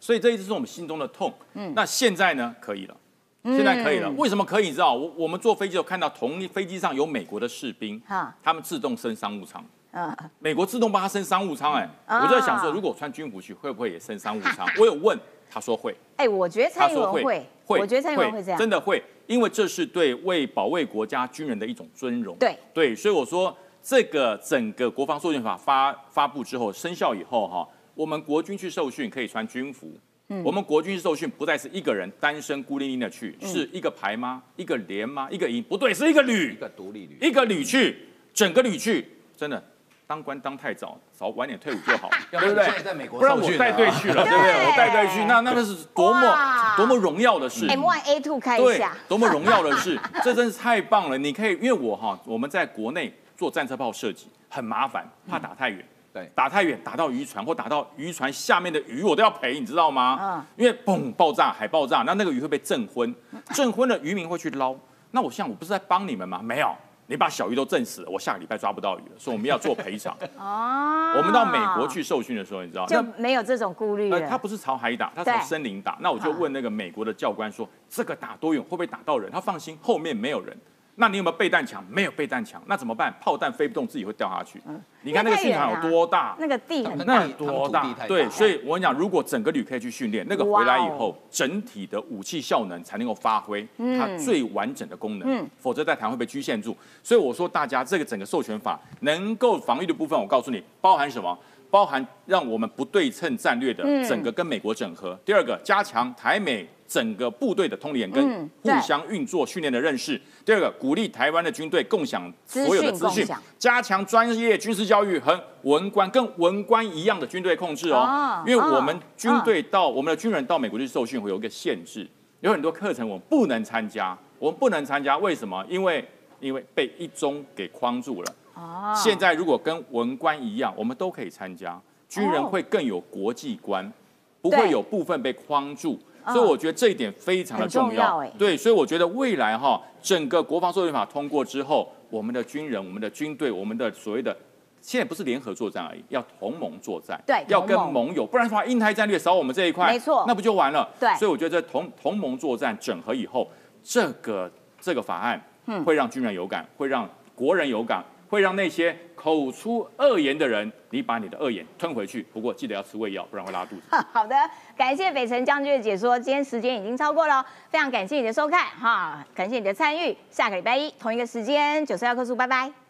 [0.00, 1.32] 所以这一直是我们心中的痛。
[1.54, 1.72] 嗯。
[1.74, 2.96] 那现在呢，可以了。
[3.44, 4.66] 现在可以了，为什么可以？
[4.66, 12.24] 你知道，我我们坐飞机有看到同一飞机上有美国的士兵哈，他们自动升商务舱，嗯，美国自动帮他升商务舱，哎，啊。
[12.24, 14.66] 我就在想说，如果我穿军服去，会不会也升商务舱？
[14.80, 15.16] 我有问，
[15.48, 17.22] 他说会，哎，我觉得蔡英他说会。
[17.64, 22.36] 会，，我觉得蔡英文会这样，真的会，因为这是对为保卫国家军人的一种尊荣。
[22.40, 22.58] 对。
[22.74, 29.92] 对，所以我说这个整个国防授权法发发布之后生效以后哈，我们国军去受训可以穿军服。
[30.28, 34.42] 嗯我们国军受训不再是一个人单身孤零零的去，嗯是一个排吗？
[34.56, 35.28] 一个连吗？
[35.30, 35.62] 一个营？
[35.62, 37.96] 不对，是一个旅一，个独立旅，一个旅去，
[38.34, 39.62] 整个旅去，真的
[40.04, 42.66] 当官当太早，早晚点退伍就好， 要对不对？
[42.66, 44.66] 在在美国不然我带队啊去了，对不对？
[44.66, 47.68] 我带队去，那那个是多么多么荣耀的事。
[47.68, 51.16] M one A two 开一下，，多么荣耀的事， 这真是太棒了！
[51.16, 55.86] 你可以，因为我哈，我们在国内做战车炮设计很麻烦，怕打太远。
[56.16, 60.18] 对打太远，打到渔船或打到渔船下面的鱼，我都要赔，你知道吗？
[60.22, 63.14] 嗯因为嘣爆炸，海爆炸，那那个鱼会被震昏，
[63.52, 64.74] 震昏了渔民会去捞。
[65.10, 66.40] 那我想我不是在帮你们吗？
[66.42, 66.74] 没有，
[67.06, 70.16] 你把小鱼都震死了，我下个礼拜抓不到鱼了，所以我们要做赔偿。
[70.40, 74.26] 哦，我们到美国去受训的时候，你知道，就没有这种顾虑呃，了。
[74.26, 75.98] 他不是朝海打，他朝森林打。
[76.00, 78.62] 那我就问那个美国的教官说：“这个打多远？
[78.62, 80.56] 会不会打到人？”他放心，后面没有人。
[80.98, 81.84] 那你有没有备弹墙？
[81.90, 83.14] 没有备弹墙，那怎么办？
[83.20, 84.60] 炮弹飞不动，自己会掉下去。
[85.02, 86.34] 你看那个因为太远了训场有多大？
[86.38, 93.66] 那个地很那大那有多大对，所以我跟你讲，如果整个旅可以去训练，那个回来以后，整体的武器效能才能够发挥
[93.98, 95.30] 它最完整的功能。
[95.30, 96.76] 嗯否则在台湾会被局限住。
[97.02, 101.38] 所以我说，大家这个整个授权法能够防御的部分，我告诉你，包含什么？
[101.68, 105.18] 包含让我们不对称战略的嗯整个跟美国整合。
[105.24, 110.20] 第二个，加强台美整个部队的通联跟互相运作训练的认识。
[110.44, 113.26] 第二个，鼓励台湾的军队共享所有的资讯
[113.58, 118.44] 加强专业军事教育和文官跟文官一样的军队控制哦哦。
[118.46, 122.06] 因为我们军队到我们的军人到美国去受训会有一个限制，
[122.40, 125.64] 有很多课程我们不能参加，我们不能参加，为什么？
[125.68, 126.06] 因为
[126.38, 128.34] 因为被一中给框住了。
[128.54, 133.92] 哦，现在如果跟文官一样，我们都可以参加，军人哦会更有国际观，
[134.40, 135.98] 不会有部分被框住。
[136.26, 138.22] 嗯所以我觉得这一点非常的很重重要。
[138.36, 144.36] 对，所以我觉得未来哈，整个国防授权法通过之后，我们的军人、我们的军队、我们的所谓的。
[144.82, 150.88] 现在不是联合作战而已，要同盟作战，对要跟盟盟友，不然的话，印太战略少我们这一块，没错那不就完了？
[151.00, 153.50] 对所以我觉得这同同盟作战整合以后，
[153.82, 154.48] 这个
[154.80, 162.22] 这个法案嗯会让军人有感，会让国人有感，会让那些口出恶言的人，你把你的恶言吞回去。
[162.32, 163.82] 不过记得要吃胃药，不然会拉肚子。
[164.12, 164.36] 好的，
[164.76, 172.85] 感谢北辰将军的解说，今天时间已经超过了，非常感谢你的收看哈，感谢你的参与，下个礼拜一同一个时间九四幺棵树，拜拜。